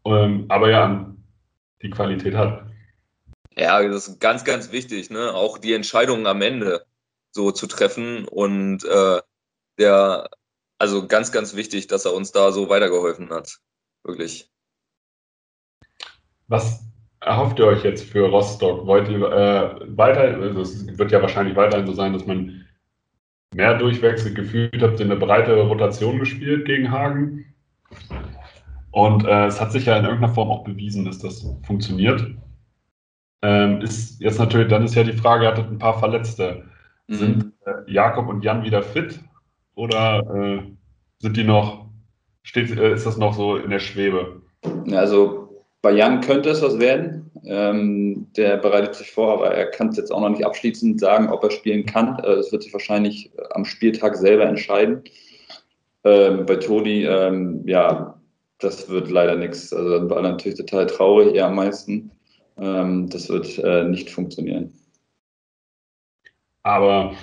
ähm, 0.05 0.46
aber 0.50 0.70
ja 0.70 1.13
die 1.81 1.89
Qualität 1.89 2.36
hat? 2.36 2.65
Ja, 3.55 3.81
das 3.88 4.08
ist 4.08 4.20
ganz, 4.20 4.43
ganz 4.43 4.72
wichtig, 4.72 5.10
ne? 5.10 5.34
auch 5.34 5.58
die 5.58 5.74
Entscheidungen 5.74 6.25
am 6.25 6.41
Ende 6.41 6.86
so 7.31 7.51
zu 7.51 7.67
treffen 7.67 8.27
und 8.27 8.84
äh, 8.86 9.22
der, 9.77 10.29
also 10.77 11.08
ganz, 11.08 11.31
ganz 11.31 11.55
wichtig, 11.55 11.88
dass 11.88 12.05
er 12.05 12.13
uns 12.13 12.31
da 12.31 12.51
so 12.51 12.70
weitergeholfen 12.70 13.29
hat. 13.29 13.60
Wirklich. 14.03 14.50
Was 16.48 16.84
erhofft 17.22 17.60
ihr 17.60 17.68
euch 17.68 17.84
jetzt 17.84 18.10
für 18.10 18.28
Rostock? 18.28 18.86
Wollt 18.86 19.08
ihr 19.10 19.22
äh, 19.22 19.98
weiter, 19.98 20.22
also 20.22 20.62
es 20.62 20.98
wird 20.98 21.12
ja 21.12 21.22
wahrscheinlich 21.22 21.56
weiterhin 21.56 21.88
so 21.88 21.94
sein, 21.94 22.13
dass 22.13 22.25
man 22.25 22.66
mehr 23.54 23.78
Durchwechsel 23.78 24.34
gefühlt 24.34 24.82
habt, 24.82 25.00
in 25.00 25.12
eine 25.12 25.20
breite 25.20 25.60
Rotation 25.62 26.20
gespielt 26.20 26.66
gegen 26.66 26.92
Hagen. 26.92 27.46
Und 28.92 29.25
äh, 29.25 29.46
es 29.46 29.62
hat 29.62 29.72
sich 29.72 29.86
ja 29.86 29.98
in 29.98 30.06
irgendeiner 30.06 30.34
Form 30.34 30.50
auch 30.50 30.63
bewiesen, 30.63 31.06
dass 31.06 31.20
das 31.20 31.46
funktioniert. 31.63 32.25
Ähm, 33.42 33.82
ist 33.82 34.20
jetzt 34.22 34.40
natürlich, 34.40 34.68
dann 34.68 34.84
ist 34.84 34.96
ja 34.96 35.04
die 35.04 35.13
Frage, 35.13 35.46
ihr 35.46 35.50
hattet 35.50 35.70
ein 35.70 35.80
paar 35.80 36.00
Verletzte. 36.00 36.66
Mhm. 37.08 37.13
Sind 37.13 37.54
äh, 37.66 37.92
Jakob 37.92 38.28
und 38.28 38.44
Jan 38.44 38.63
wieder 38.63 38.84
fit? 38.84 39.20
Oder 39.75 40.20
äh, 40.36 40.63
sind 41.20 41.38
die 41.38 41.44
noch, 41.44 41.86
steht, 42.44 42.75
äh, 42.78 42.94
ist 42.94 43.06
das 43.06 43.18
noch 43.18 43.34
so 43.34 43.58
in 43.58 43.70
der 43.70 43.80
Schwebe? 43.80 44.42
Also 44.92 45.50
bei 45.82 45.92
Jan 45.92 46.22
könnte 46.22 46.50
es 46.50 46.62
was 46.62 46.80
werden. 46.80 47.32
Ähm, 47.44 48.28
der 48.38 48.58
bereitet 48.58 48.96
sich 48.96 49.12
vor, 49.12 49.34
aber 49.34 49.52
er 49.52 49.66
kann 49.66 49.90
es 49.90 49.98
jetzt 49.98 50.12
auch 50.12 50.22
noch 50.22 50.30
nicht 50.30 50.46
abschließend 50.46 51.00
sagen, 51.00 51.30
ob 51.30 51.44
er 51.44 51.52
spielen 51.52 51.86
kann. 51.86 52.20
Äh, 52.20 52.34
es 52.34 52.52
wird 52.52 52.64
sich 52.64 52.74
wahrscheinlich 52.74 53.32
am 53.52 53.66
Spieltag 53.66 54.16
selber 54.16 54.46
entscheiden. 54.46 55.02
Ähm, 56.04 56.46
bei 56.46 56.56
Toni, 56.56 57.04
ähm, 57.06 57.64
ja, 57.68 58.20
das 58.60 58.90
wird 58.90 59.10
leider 59.10 59.36
nichts. 59.36 59.74
Also 59.74 59.90
dann 59.90 60.10
war 60.10 60.22
natürlich 60.22 60.58
total 60.58 60.86
traurig, 60.86 61.34
eher 61.34 61.48
am 61.48 61.56
meisten. 61.56 62.12
Ähm, 62.58 63.10
das 63.10 63.30
wird 63.30 63.58
äh, 63.60 63.84
nicht 63.84 64.12
funktionieren. 64.12 64.72
Aber 66.64 67.14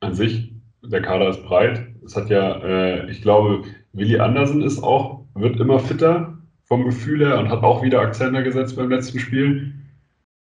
an 0.00 0.14
sich 0.14 0.50
der 0.82 1.02
Kader 1.02 1.28
ist 1.28 1.42
breit. 1.44 1.86
Es 2.04 2.16
hat 2.16 2.30
ja, 2.30 2.56
äh, 2.62 3.10
ich 3.10 3.20
glaube, 3.20 3.64
Willi 3.92 4.18
Andersen 4.18 4.62
ist 4.62 4.82
auch, 4.82 5.26
wird 5.34 5.60
immer 5.60 5.78
fitter 5.78 6.41
vom 6.72 6.86
Gefühl 6.86 7.26
her 7.26 7.38
und 7.38 7.50
hat 7.50 7.62
auch 7.62 7.82
wieder 7.82 8.00
Akzente 8.00 8.42
gesetzt 8.42 8.76
beim 8.76 8.88
letzten 8.88 9.18
Spiel. 9.18 9.74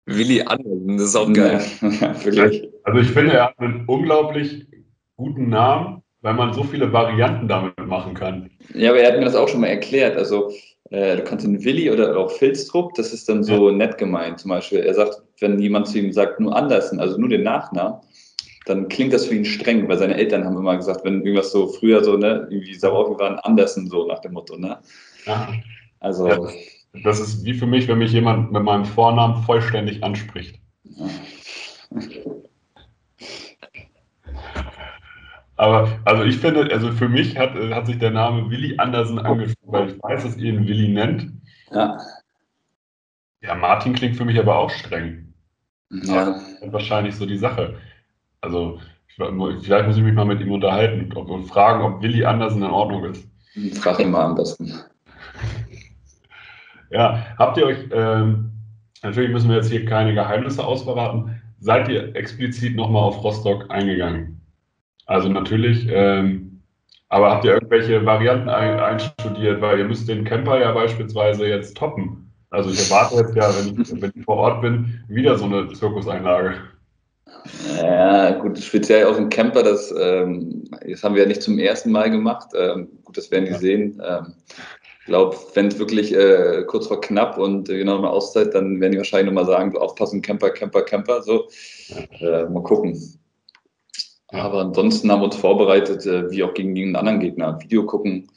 Willi 0.05 0.41
Andersen, 0.41 0.97
das 0.97 1.07
ist 1.07 1.15
auch 1.15 1.31
geil. 1.31 1.61
Wirklich. 1.81 2.67
Also 2.83 2.99
ich 2.99 3.07
finde, 3.07 3.35
er 3.35 3.45
hat 3.45 3.59
einen 3.59 3.85
unglaublich 3.85 4.67
guten 5.15 5.47
Namen, 5.47 6.01
weil 6.19 6.33
man 6.33 6.51
so 6.51 6.63
viele 6.65 6.91
Varianten 6.91 7.47
damit 7.47 7.87
machen 7.87 8.15
kann. 8.15 8.49
Ja, 8.73 8.89
aber 8.89 8.99
er 8.99 9.13
hat 9.13 9.19
mir 9.19 9.23
das 9.23 9.35
auch 9.35 9.47
schon 9.47 9.61
mal 9.61 9.67
erklärt. 9.67 10.17
Also 10.17 10.51
äh, 10.89 11.15
du 11.15 11.23
kannst 11.23 11.45
den 11.45 11.63
Willi 11.63 11.89
oder 11.89 12.17
auch 12.17 12.31
Filstrup, 12.31 12.95
das 12.95 13.13
ist 13.13 13.29
dann 13.29 13.41
so 13.41 13.69
ja. 13.69 13.75
nett 13.77 13.97
gemeint. 13.97 14.41
Zum 14.41 14.49
Beispiel, 14.49 14.79
er 14.79 14.95
sagt, 14.95 15.21
wenn 15.39 15.57
jemand 15.57 15.87
zu 15.87 15.99
ihm 15.99 16.11
sagt, 16.11 16.41
nur 16.41 16.53
Andersen, 16.53 16.99
also 16.99 17.17
nur 17.17 17.29
den 17.29 17.43
Nachnamen, 17.43 18.01
dann 18.65 18.89
klingt 18.89 19.13
das 19.13 19.25
für 19.25 19.35
ihn 19.35 19.45
streng, 19.45 19.87
weil 19.87 19.97
seine 19.97 20.15
Eltern 20.15 20.43
haben 20.43 20.57
immer 20.57 20.75
gesagt, 20.75 21.05
wenn 21.05 21.21
irgendwas 21.21 21.53
so 21.53 21.67
früher 21.67 22.03
so, 22.03 22.17
ne, 22.17 22.45
irgendwie 22.49 22.75
sauer 22.75 23.17
waren, 23.17 23.39
Andersen 23.39 23.87
so 23.87 24.05
nach 24.05 24.19
dem 24.19 24.33
Motto, 24.33 24.57
ne? 24.57 24.79
Ja. 25.25 25.47
Also. 25.99 26.27
Ja, 26.27 26.39
das 27.03 27.19
ist 27.19 27.43
wie 27.45 27.53
für 27.53 27.67
mich, 27.67 27.87
wenn 27.87 27.99
mich 27.99 28.11
jemand 28.11 28.51
mit 28.51 28.63
meinem 28.63 28.85
Vornamen 28.85 29.43
vollständig 29.43 30.03
anspricht. 30.03 30.59
Ja. 30.83 31.07
Aber 35.55 35.99
also 36.05 36.23
ich 36.23 36.37
finde, 36.37 36.71
also 36.71 36.91
für 36.93 37.09
mich 37.09 37.37
hat, 37.37 37.53
hat 37.53 37.85
sich 37.85 37.99
der 37.99 38.11
Name 38.11 38.49
Willi 38.49 38.77
Andersen 38.77 39.19
angefühlt, 39.19 39.57
weil 39.63 39.89
ich 39.89 40.01
weiß, 40.01 40.23
dass 40.23 40.37
ihr 40.37 40.53
ihn 40.53 40.67
Willi 40.67 40.87
nennt. 40.87 41.33
Ja. 41.71 41.97
Ja, 43.41 43.55
Martin 43.55 43.93
klingt 43.93 44.15
für 44.15 44.25
mich 44.25 44.39
aber 44.39 44.57
auch 44.57 44.69
streng. 44.69 45.33
Ja. 45.91 46.39
wahrscheinlich 46.67 47.15
so 47.15 47.25
die 47.25 47.37
Sache. 47.37 47.75
Also 48.41 48.79
Vielleicht 49.19 49.87
muss 49.87 49.97
ich 49.97 50.03
mich 50.03 50.13
mal 50.13 50.25
mit 50.25 50.39
ihm 50.39 50.51
unterhalten 50.51 51.11
und 51.11 51.45
fragen, 51.45 51.83
ob 51.83 52.01
Willi 52.01 52.23
Andersen 52.23 52.63
in 52.63 52.69
Ordnung 52.69 53.03
ist. 53.03 53.27
Frag 53.81 53.99
ihn 53.99 54.11
mal 54.11 54.23
am 54.23 54.35
besten. 54.35 54.71
Ja, 56.91 57.25
habt 57.37 57.57
ihr 57.57 57.65
euch, 57.65 57.77
ähm, 57.91 58.51
natürlich 59.03 59.31
müssen 59.31 59.49
wir 59.49 59.57
jetzt 59.57 59.71
hier 59.71 59.85
keine 59.85 60.13
Geheimnisse 60.13 60.63
ausverraten, 60.63 61.41
seid 61.59 61.89
ihr 61.89 62.15
explizit 62.15 62.75
nochmal 62.75 63.03
auf 63.03 63.23
Rostock 63.23 63.65
eingegangen? 63.69 64.41
Also 65.05 65.29
natürlich, 65.29 65.87
ähm, 65.89 66.61
aber 67.09 67.31
habt 67.31 67.45
ihr 67.45 67.53
irgendwelche 67.53 68.05
Varianten 68.05 68.49
ein, 68.49 68.79
einstudiert, 68.79 69.61
weil 69.61 69.79
ihr 69.79 69.85
müsst 69.85 70.07
den 70.07 70.23
Camper 70.23 70.59
ja 70.59 70.71
beispielsweise 70.71 71.47
jetzt 71.47 71.75
toppen. 71.75 72.31
Also 72.51 72.69
ich 72.69 72.79
erwarte 72.79 73.15
jetzt 73.15 73.35
ja, 73.35 73.49
wenn 73.49 73.81
ich, 73.81 74.01
wenn 74.01 74.11
ich 74.15 74.25
vor 74.25 74.37
Ort 74.37 74.61
bin, 74.61 75.03
wieder 75.07 75.37
so 75.37 75.45
eine 75.45 75.71
Zirkuseinlage. 75.71 76.55
Ja, 77.77 78.31
gut, 78.31 78.59
speziell 78.59 79.05
auf 79.05 79.15
dem 79.15 79.29
Camper, 79.29 79.63
das, 79.63 79.93
ähm, 79.97 80.63
das 80.87 81.03
haben 81.03 81.15
wir 81.15 81.23
ja 81.23 81.27
nicht 81.27 81.41
zum 81.41 81.59
ersten 81.59 81.91
Mal 81.91 82.09
gemacht. 82.09 82.49
Ähm, 82.55 82.89
gut, 83.03 83.17
das 83.17 83.31
werden 83.31 83.45
die 83.45 83.51
ja. 83.51 83.57
sehen. 83.57 84.01
Ähm, 84.05 84.33
glaube, 85.09 85.35
wenn 85.53 85.67
es 85.67 85.77
wirklich 85.77 86.15
äh, 86.15 86.63
kurz 86.65 86.87
vor 86.87 87.01
knapp 87.01 87.37
und 87.37 87.69
äh, 87.69 87.77
genau 87.77 87.97
eine 87.97 88.09
Auszeit, 88.09 88.55
dann 88.55 88.79
werden 88.79 88.93
die 88.93 88.97
wahrscheinlich 88.97 89.33
nochmal 89.33 89.45
sagen, 89.45 89.75
aufpassen, 89.77 90.21
Camper, 90.21 90.51
Camper, 90.51 90.83
Camper. 90.83 91.21
So, 91.21 91.49
äh, 92.21 92.45
mal 92.45 92.63
gucken. 92.63 92.97
Aber 94.29 94.59
ansonsten 94.61 95.11
haben 95.11 95.21
wir 95.21 95.25
uns 95.25 95.35
vorbereitet, 95.35 96.05
äh, 96.05 96.31
wie 96.31 96.43
auch 96.43 96.53
gegen 96.53 96.75
jeden 96.75 96.95
anderen 96.95 97.19
Gegner. 97.19 97.59
Video 97.59 97.85
gucken. 97.85 98.29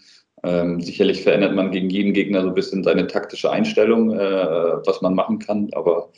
Ähm, 0.43 0.81
sicherlich 0.81 1.23
verändert 1.23 1.55
man 1.55 1.71
gegen 1.71 1.89
jeden 1.89 2.15
Gegner 2.15 2.43
so 2.43 2.49
ein 2.49 2.55
bisschen 2.55 2.83
seine 2.83 3.07
taktische 3.07 3.51
Einstellung, 3.51 4.11
äh, 4.11 4.87
was 4.87 5.01
man 5.03 5.15
machen 5.15 5.39
kann. 5.39 5.69
Aber 5.75 6.11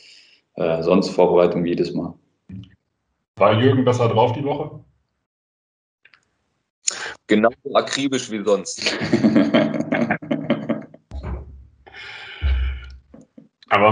äh, 0.54 0.82
sonst 0.82 1.10
Vorbereitung 1.10 1.64
wie 1.64 1.70
jedes 1.70 1.92
Mal. 1.92 2.14
War 3.36 3.60
Jürgen 3.60 3.84
besser 3.84 4.08
drauf 4.08 4.32
die 4.32 4.44
Woche? 4.44 4.80
Genau 7.26 7.50
akribisch 7.74 8.30
wie 8.30 8.44
sonst. 8.44 8.96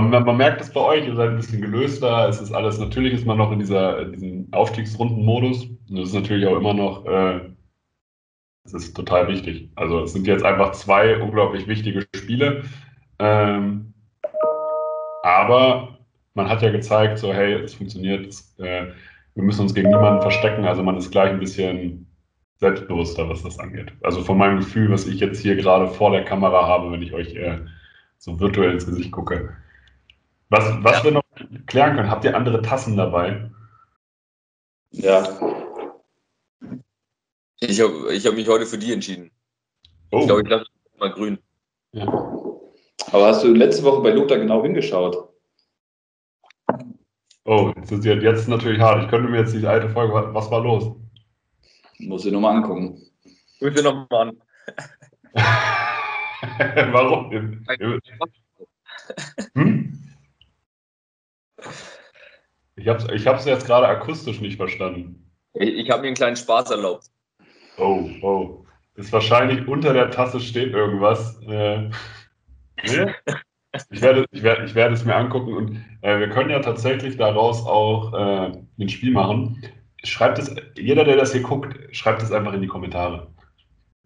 man, 0.00 0.24
man, 0.24 0.36
merkt 0.36 0.60
es 0.60 0.72
bei 0.72 0.80
euch, 0.80 1.06
ihr 1.06 1.16
seid 1.16 1.30
ein 1.30 1.36
bisschen 1.36 1.60
gelöster. 1.60 2.28
Es 2.28 2.40
ist 2.40 2.52
alles, 2.52 2.78
natürlich 2.78 3.14
ist 3.14 3.26
man 3.26 3.38
noch 3.38 3.52
in 3.52 3.58
dieser, 3.58 4.00
in 4.00 4.12
diesem 4.12 4.48
Aufstiegsrunden-Modus. 4.52 5.64
Und 5.64 5.98
das 5.98 6.08
ist 6.08 6.14
natürlich 6.14 6.46
auch 6.46 6.56
immer 6.56 6.74
noch, 6.74 7.04
äh, 7.06 7.40
das 8.64 8.74
ist 8.74 8.94
total 8.94 9.28
wichtig. 9.28 9.70
Also 9.74 10.02
es 10.02 10.12
sind 10.12 10.26
jetzt 10.26 10.44
einfach 10.44 10.72
zwei 10.72 11.20
unglaublich 11.20 11.66
wichtige 11.66 12.06
Spiele. 12.14 12.62
Ähm, 13.18 13.94
aber 15.22 15.98
man 16.34 16.48
hat 16.48 16.62
ja 16.62 16.70
gezeigt, 16.70 17.18
so 17.18 17.32
hey, 17.32 17.54
es 17.54 17.74
funktioniert. 17.74 18.26
Es, 18.26 18.58
äh, 18.58 18.86
wir 19.34 19.42
müssen 19.42 19.62
uns 19.62 19.74
gegen 19.74 19.88
niemanden 19.88 20.22
verstecken. 20.22 20.64
Also 20.64 20.82
man 20.82 20.96
ist 20.96 21.10
gleich 21.10 21.30
ein 21.30 21.40
bisschen 21.40 22.06
selbstbewusster, 22.58 23.28
was 23.28 23.42
das 23.42 23.58
angeht. 23.58 23.92
Also 24.02 24.22
von 24.22 24.38
meinem 24.38 24.58
Gefühl, 24.58 24.90
was 24.90 25.06
ich 25.06 25.18
jetzt 25.18 25.40
hier 25.40 25.56
gerade 25.56 25.88
vor 25.88 26.12
der 26.12 26.24
Kamera 26.24 26.66
habe, 26.66 26.92
wenn 26.92 27.02
ich 27.02 27.12
euch 27.12 27.34
äh, 27.34 27.58
so 28.18 28.38
virtuell 28.38 28.72
ins 28.72 28.86
Gesicht 28.86 29.10
gucke. 29.10 29.56
Was, 30.52 30.84
was 30.84 30.98
ja. 30.98 31.04
wir 31.04 31.12
noch 31.12 31.22
klären 31.66 31.96
können, 31.96 32.10
habt 32.10 32.26
ihr 32.26 32.36
andere 32.36 32.60
Tassen 32.60 32.94
dabei? 32.94 33.50
Ja. 34.90 35.26
Ich 37.60 37.80
habe 37.80 38.12
ich 38.12 38.26
hab 38.26 38.34
mich 38.34 38.46
heute 38.46 38.66
für 38.66 38.76
die 38.76 38.92
entschieden. 38.92 39.30
Oh. 40.10 40.18
Ich 40.20 40.26
glaube, 40.26 40.42
ich 40.42 40.48
lasse 40.50 40.66
mal 40.98 41.10
grün. 41.10 41.38
Ja. 41.92 42.04
Aber 42.04 43.28
hast 43.28 43.42
du 43.42 43.54
letzte 43.54 43.82
Woche 43.82 44.02
bei 44.02 44.10
Lothar 44.10 44.36
genau 44.36 44.62
hingeschaut? 44.62 45.26
Oh, 47.46 47.72
jetzt 47.74 47.90
ist, 47.90 48.04
jetzt 48.04 48.46
natürlich 48.46 48.78
hart. 48.78 49.04
Ich 49.04 49.08
könnte 49.08 49.30
mir 49.30 49.38
jetzt 49.38 49.54
die 49.54 49.66
alte 49.66 49.88
Folge, 49.88 50.34
was 50.34 50.50
war 50.50 50.60
los? 50.60 50.94
Muss 51.98 52.26
ich 52.26 52.32
nochmal 52.32 52.56
angucken. 52.56 53.00
Guck 53.58 53.74
dir 53.74 53.84
nochmal 53.84 54.28
an. 54.28 54.42
Warum? 56.92 57.64
Hm? 59.54 60.01
Ich 62.76 62.88
habe 62.88 63.02
es 63.02 63.44
ich 63.44 63.46
jetzt 63.46 63.66
gerade 63.66 63.86
akustisch 63.86 64.40
nicht 64.40 64.56
verstanden. 64.56 65.30
Ich, 65.54 65.68
ich 65.68 65.90
habe 65.90 66.02
mir 66.02 66.08
einen 66.08 66.16
kleinen 66.16 66.36
Spaß 66.36 66.70
erlaubt. 66.70 67.06
Oh, 67.78 68.08
oh. 68.22 68.64
Ist 68.94 69.12
wahrscheinlich 69.12 69.66
unter 69.68 69.92
der 69.92 70.10
Tasse 70.10 70.40
steht 70.40 70.72
irgendwas. 70.72 71.40
Äh, 71.46 71.90
nee? 72.84 73.12
Ich 73.90 74.02
werde, 74.02 74.26
ich, 74.30 74.42
werde, 74.42 74.64
ich 74.64 74.74
werde 74.74 74.94
es 74.94 75.04
mir 75.04 75.16
angucken 75.16 75.54
und 75.54 75.84
äh, 76.02 76.18
wir 76.18 76.28
können 76.28 76.50
ja 76.50 76.60
tatsächlich 76.60 77.16
daraus 77.16 77.64
auch 77.64 78.12
äh, 78.12 78.52
ein 78.78 78.88
Spiel 78.88 79.12
machen. 79.12 79.62
Schreibt 80.04 80.38
es, 80.38 80.54
jeder, 80.76 81.04
der 81.04 81.16
das 81.16 81.32
hier 81.32 81.42
guckt, 81.42 81.74
schreibt 81.94 82.22
es 82.22 82.32
einfach 82.32 82.52
in 82.52 82.60
die 82.60 82.66
Kommentare. 82.66 83.28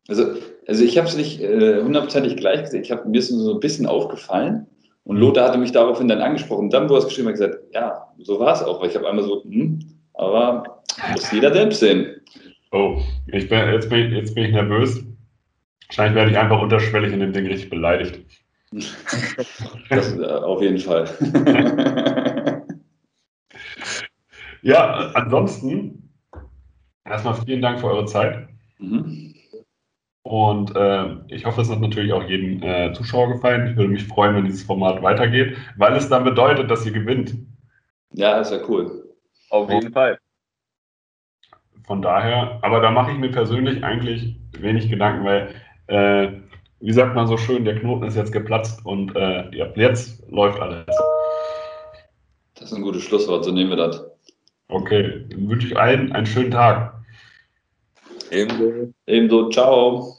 Also, 0.06 0.34
also 0.68 0.84
ich 0.84 0.98
habe 0.98 1.08
es 1.08 1.16
nicht 1.16 1.40
äh, 1.40 1.82
hundertprozentig 1.82 2.36
gleich 2.36 2.62
gesehen. 2.62 2.82
Ich 2.82 2.92
habe 2.92 3.08
mir 3.08 3.20
so 3.22 3.54
ein 3.54 3.60
bisschen 3.60 3.86
aufgefallen 3.86 4.68
und 5.06 5.18
Lothar 5.18 5.48
hatte 5.48 5.58
mich 5.58 5.70
daraufhin 5.70 6.08
dann 6.08 6.20
angesprochen. 6.20 6.68
Dann, 6.68 6.88
wo 6.88 6.94
er 6.94 6.98
es 6.98 7.04
geschrieben 7.06 7.28
hat, 7.28 7.34
gesagt, 7.34 7.58
ja, 7.72 8.08
so 8.18 8.40
war 8.40 8.54
es 8.54 8.62
auch. 8.62 8.80
Weil 8.80 8.88
ich 8.88 8.96
habe 8.96 9.08
einmal 9.08 9.24
so, 9.24 9.44
hm, 9.44 9.78
aber 10.14 10.82
muss 11.12 11.30
jeder 11.30 11.52
selbst 11.52 11.78
sehen. 11.78 12.20
Oh, 12.72 13.00
ich 13.28 13.48
bin, 13.48 13.72
jetzt, 13.72 13.88
bin, 13.88 14.12
jetzt 14.12 14.34
bin 14.34 14.46
ich 14.46 14.52
nervös. 14.52 15.04
Wahrscheinlich 15.86 16.16
werde 16.16 16.30
ich 16.32 16.38
einfach 16.38 16.60
unterschwellig 16.60 17.12
in 17.12 17.20
dem 17.20 17.32
Ding 17.32 17.46
richtig 17.46 17.70
beleidigt. 17.70 18.20
Das, 19.88 20.18
äh, 20.18 20.24
auf 20.24 20.60
jeden 20.60 20.78
Fall. 20.78 21.08
ja, 24.62 25.12
ansonsten 25.14 26.12
erstmal 27.04 27.34
vielen 27.34 27.62
Dank 27.62 27.78
für 27.78 27.86
eure 27.86 28.06
Zeit. 28.06 28.48
Mhm. 28.80 29.35
Und 30.26 30.74
äh, 30.74 31.06
ich 31.28 31.46
hoffe, 31.46 31.60
es 31.60 31.70
hat 31.70 31.80
natürlich 31.80 32.12
auch 32.12 32.24
jedem 32.24 32.60
äh, 32.60 32.92
Zuschauer 32.92 33.34
gefallen. 33.34 33.70
Ich 33.70 33.76
würde 33.76 33.92
mich 33.92 34.08
freuen, 34.08 34.34
wenn 34.34 34.44
dieses 34.44 34.64
Format 34.64 35.00
weitergeht, 35.00 35.56
weil 35.76 35.94
es 35.94 36.08
dann 36.08 36.24
bedeutet, 36.24 36.68
dass 36.68 36.84
ihr 36.84 36.90
gewinnt. 36.90 37.36
Ja, 38.12 38.40
ist 38.40 38.50
ja 38.50 38.58
cool. 38.68 39.14
Auf 39.50 39.70
jeden 39.70 39.92
Fall. 39.92 40.18
Von 41.86 42.02
daher, 42.02 42.58
aber 42.62 42.80
da 42.80 42.90
mache 42.90 43.12
ich 43.12 43.18
mir 43.18 43.30
persönlich 43.30 43.84
eigentlich 43.84 44.34
wenig 44.58 44.90
Gedanken, 44.90 45.24
weil 45.24 45.54
äh, 45.86 46.32
wie 46.80 46.92
sagt 46.92 47.14
man 47.14 47.28
so 47.28 47.36
schön, 47.36 47.64
der 47.64 47.78
Knoten 47.78 48.04
ist 48.04 48.16
jetzt 48.16 48.32
geplatzt 48.32 48.84
und 48.84 49.14
äh, 49.14 49.48
ja, 49.56 49.68
jetzt 49.76 50.28
läuft 50.28 50.58
alles. 50.58 50.86
Das 52.56 52.72
ist 52.72 52.76
ein 52.76 52.82
gutes 52.82 53.04
Schlusswort, 53.04 53.44
so 53.44 53.52
nehmen 53.52 53.70
wir 53.70 53.76
das. 53.76 54.04
Okay, 54.66 55.24
dann 55.30 55.48
wünsche 55.48 55.68
ich 55.68 55.78
allen 55.78 56.10
einen 56.10 56.26
schönen 56.26 56.50
Tag. 56.50 56.95
Ebenso. 58.30 58.92
Ebenso, 59.06 59.50
ciao. 59.50 60.16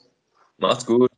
Macht's 0.58 0.86
gut. 0.86 1.17